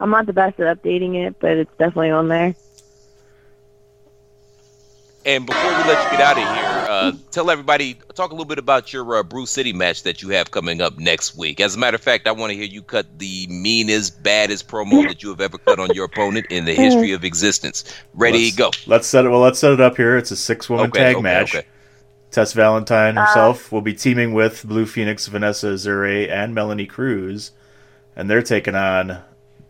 I'm 0.00 0.10
not 0.10 0.26
the 0.26 0.34
best 0.34 0.60
at 0.60 0.82
updating 0.82 1.14
it, 1.26 1.36
but 1.40 1.52
it's 1.52 1.70
definitely 1.78 2.10
on 2.10 2.28
there. 2.28 2.54
And 5.26 5.46
before 5.46 5.70
we 5.70 5.84
let 5.84 6.04
you 6.04 6.18
get 6.18 6.20
out 6.20 6.36
of 6.36 6.42
here, 6.42 6.86
uh, 6.90 7.12
tell 7.30 7.50
everybody, 7.50 7.94
talk 8.14 8.30
a 8.30 8.34
little 8.34 8.44
bit 8.44 8.58
about 8.58 8.92
your 8.92 9.16
uh, 9.16 9.22
Brew 9.22 9.46
City 9.46 9.72
match 9.72 10.02
that 10.02 10.20
you 10.20 10.28
have 10.28 10.50
coming 10.50 10.82
up 10.82 10.98
next 10.98 11.34
week. 11.38 11.60
As 11.60 11.74
a 11.74 11.78
matter 11.78 11.94
of 11.94 12.02
fact, 12.02 12.28
I 12.28 12.32
want 12.32 12.50
to 12.50 12.54
hear 12.56 12.66
you 12.66 12.82
cut 12.82 13.18
the 13.18 13.46
meanest, 13.48 14.22
baddest 14.22 14.68
promo 14.68 15.02
that 15.08 15.22
you 15.22 15.30
have 15.30 15.40
ever 15.40 15.56
cut 15.56 15.78
on 15.80 15.88
your 15.94 16.04
opponent 16.04 16.44
in 16.50 16.66
the 16.66 16.74
history 16.74 17.12
of 17.12 17.24
existence. 17.24 17.84
Ready, 18.12 18.44
let's, 18.52 18.56
go. 18.56 18.70
Let's 18.86 19.06
set 19.06 19.24
it. 19.24 19.30
Well, 19.30 19.40
let's 19.40 19.58
set 19.58 19.72
it 19.72 19.80
up 19.80 19.96
here. 19.96 20.18
It's 20.18 20.30
a 20.30 20.36
six 20.36 20.68
woman 20.68 20.88
Okay, 20.90 20.98
tag 21.00 21.14
okay, 21.16 21.22
match. 21.22 21.54
okay. 21.54 21.66
Tess 22.34 22.52
Valentine 22.52 23.16
Uh, 23.16 23.24
herself 23.26 23.70
will 23.70 23.80
be 23.80 23.94
teaming 23.94 24.34
with 24.34 24.66
Blue 24.66 24.86
Phoenix, 24.86 25.28
Vanessa 25.28 25.78
Zure, 25.78 26.28
and 26.28 26.52
Melanie 26.52 26.84
Cruz, 26.84 27.52
and 28.16 28.28
they're 28.28 28.42
taking 28.42 28.74
on 28.74 29.12
uh, 29.12 29.22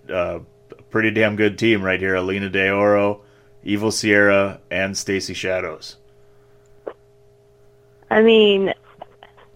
a 0.09 0.83
pretty 0.89 1.11
damn 1.11 1.37
good 1.37 1.59
team 1.59 1.83
right 1.83 2.01
here: 2.01 2.15
Alina 2.15 2.49
De 2.49 2.71
Oro, 2.71 3.21
Evil 3.63 3.91
Sierra, 3.91 4.61
and 4.71 4.97
Stacy 4.97 5.35
Shadows. 5.35 5.97
I 8.11 8.23
mean, 8.23 8.73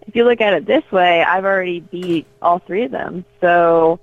if 0.06 0.14
you 0.14 0.24
look 0.24 0.42
at 0.42 0.52
it 0.52 0.66
this 0.66 0.84
way, 0.92 1.22
I've 1.22 1.46
already 1.46 1.80
beat 1.80 2.26
all 2.42 2.58
three 2.58 2.84
of 2.84 2.90
them, 2.90 3.24
so 3.40 4.00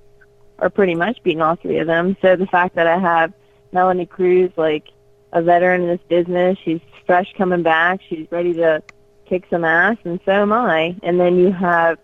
or 0.57 0.71
pretty 0.71 0.95
much 0.95 1.21
beaten 1.21 1.43
all 1.43 1.57
three 1.57 1.77
of 1.77 1.85
them. 1.85 2.17
So 2.23 2.35
the 2.35 2.47
fact 2.47 2.73
that 2.75 2.87
I 2.87 2.97
have 2.97 3.33
Melanie 3.71 4.07
Cruz, 4.07 4.51
like 4.55 4.87
a 5.31 5.43
veteran 5.43 5.81
in 5.81 5.87
this 5.89 6.01
business, 6.07 6.57
she's 6.63 6.79
fresh 7.05 7.31
coming 7.37 7.61
back, 7.61 7.99
she's 8.09 8.25
ready 8.31 8.53
to 8.53 8.81
kick 9.25 9.45
some 9.49 9.65
ass, 9.65 9.97
and 10.03 10.19
so 10.25 10.31
am 10.31 10.53
I. 10.53 10.95
And 11.03 11.19
then 11.19 11.37
you 11.37 11.51
have 11.51 11.97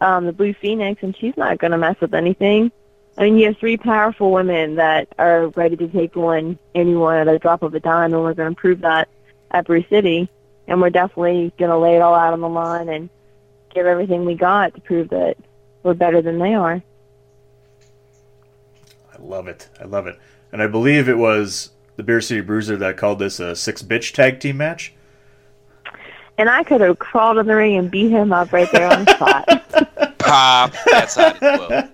um, 0.00 0.26
the 0.26 0.32
Blue 0.32 0.54
Phoenix, 0.54 1.02
and 1.02 1.16
she's 1.16 1.36
not 1.36 1.58
going 1.58 1.70
to 1.70 1.78
mess 1.78 2.00
with 2.00 2.14
anything. 2.14 2.70
I 3.16 3.22
mean, 3.22 3.36
you 3.36 3.46
have 3.46 3.58
three 3.58 3.76
powerful 3.76 4.32
women 4.32 4.76
that 4.76 5.08
are 5.18 5.48
ready 5.48 5.76
to 5.76 5.88
take 5.88 6.16
on 6.16 6.58
anyone 6.74 7.16
at 7.16 7.28
a 7.28 7.38
drop 7.38 7.62
of 7.62 7.74
a 7.74 7.80
dime, 7.80 8.14
and 8.14 8.22
we're 8.22 8.34
going 8.34 8.54
to 8.54 8.60
prove 8.60 8.80
that 8.80 9.08
at 9.50 9.66
Brew 9.66 9.84
City. 9.88 10.28
And 10.66 10.80
we're 10.80 10.90
definitely 10.90 11.52
going 11.58 11.70
to 11.70 11.76
lay 11.76 11.96
it 11.96 12.02
all 12.02 12.14
out 12.14 12.32
on 12.32 12.40
the 12.40 12.48
line 12.48 12.88
and 12.88 13.10
give 13.74 13.84
everything 13.84 14.24
we 14.24 14.34
got 14.34 14.74
to 14.74 14.80
prove 14.80 15.10
that 15.10 15.36
we're 15.82 15.94
better 15.94 16.22
than 16.22 16.38
they 16.38 16.54
are. 16.54 16.82
I 19.12 19.20
love 19.20 19.48
it. 19.48 19.68
I 19.80 19.84
love 19.84 20.06
it. 20.06 20.18
And 20.52 20.62
I 20.62 20.66
believe 20.66 21.08
it 21.08 21.18
was 21.18 21.70
the 21.96 22.02
Beer 22.02 22.20
City 22.20 22.40
Bruiser 22.40 22.76
that 22.76 22.96
called 22.96 23.18
this 23.18 23.40
a 23.40 23.56
six 23.56 23.82
bitch 23.82 24.12
tag 24.12 24.40
team 24.40 24.56
match. 24.56 24.94
And 26.38 26.48
I 26.48 26.62
could 26.64 26.80
have 26.80 26.98
crawled 26.98 27.38
in 27.38 27.46
the 27.46 27.54
ring 27.54 27.76
and 27.76 27.90
beat 27.90 28.10
him 28.10 28.32
up 28.32 28.52
right 28.52 28.70
there 28.72 28.90
on 28.90 29.04
the 29.04 29.14
spot. 29.14 30.18
Pop. 30.18 30.72
That's 30.90 31.14
hot 31.14 31.42
as 31.42 31.58
well. 31.60 31.88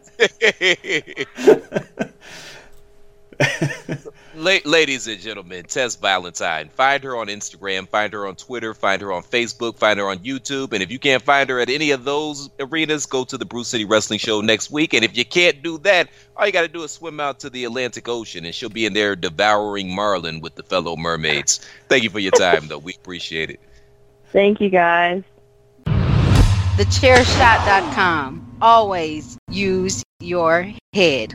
La- 4.38 4.58
ladies 4.64 5.08
and 5.08 5.20
gentlemen, 5.20 5.64
Tess 5.64 5.96
Valentine. 5.96 6.68
Find 6.68 7.02
her 7.02 7.16
on 7.16 7.26
Instagram, 7.26 7.88
find 7.88 8.12
her 8.12 8.24
on 8.26 8.36
Twitter, 8.36 8.72
find 8.72 9.02
her 9.02 9.12
on 9.12 9.22
Facebook, 9.22 9.76
find 9.78 9.98
her 9.98 10.08
on 10.08 10.18
YouTube. 10.18 10.72
And 10.72 10.80
if 10.80 10.92
you 10.92 10.98
can't 11.00 11.22
find 11.22 11.50
her 11.50 11.58
at 11.58 11.68
any 11.68 11.90
of 11.90 12.04
those 12.04 12.48
arenas, 12.60 13.06
go 13.06 13.24
to 13.24 13.36
the 13.36 13.44
Brew 13.44 13.64
City 13.64 13.84
Wrestling 13.84 14.20
Show 14.20 14.40
next 14.40 14.70
week. 14.70 14.94
And 14.94 15.04
if 15.04 15.16
you 15.16 15.24
can't 15.24 15.60
do 15.60 15.78
that, 15.78 16.08
all 16.36 16.46
you 16.46 16.52
got 16.52 16.62
to 16.62 16.68
do 16.68 16.84
is 16.84 16.92
swim 16.92 17.18
out 17.18 17.40
to 17.40 17.50
the 17.50 17.64
Atlantic 17.64 18.08
Ocean 18.08 18.44
and 18.44 18.54
she'll 18.54 18.68
be 18.68 18.86
in 18.86 18.92
there 18.92 19.16
devouring 19.16 19.92
marlin 19.92 20.40
with 20.40 20.54
the 20.54 20.62
fellow 20.62 20.96
mermaids. 20.96 21.60
Thank 21.88 22.04
you 22.04 22.10
for 22.10 22.20
your 22.20 22.32
time, 22.32 22.68
though. 22.68 22.78
We 22.78 22.94
appreciate 22.94 23.50
it. 23.50 23.60
Thank 24.32 24.60
you 24.60 24.68
guys. 24.68 25.22
TheChairShot.com. 26.76 28.58
Always 28.60 29.38
use 29.50 30.02
your 30.20 30.72
head. 30.92 31.34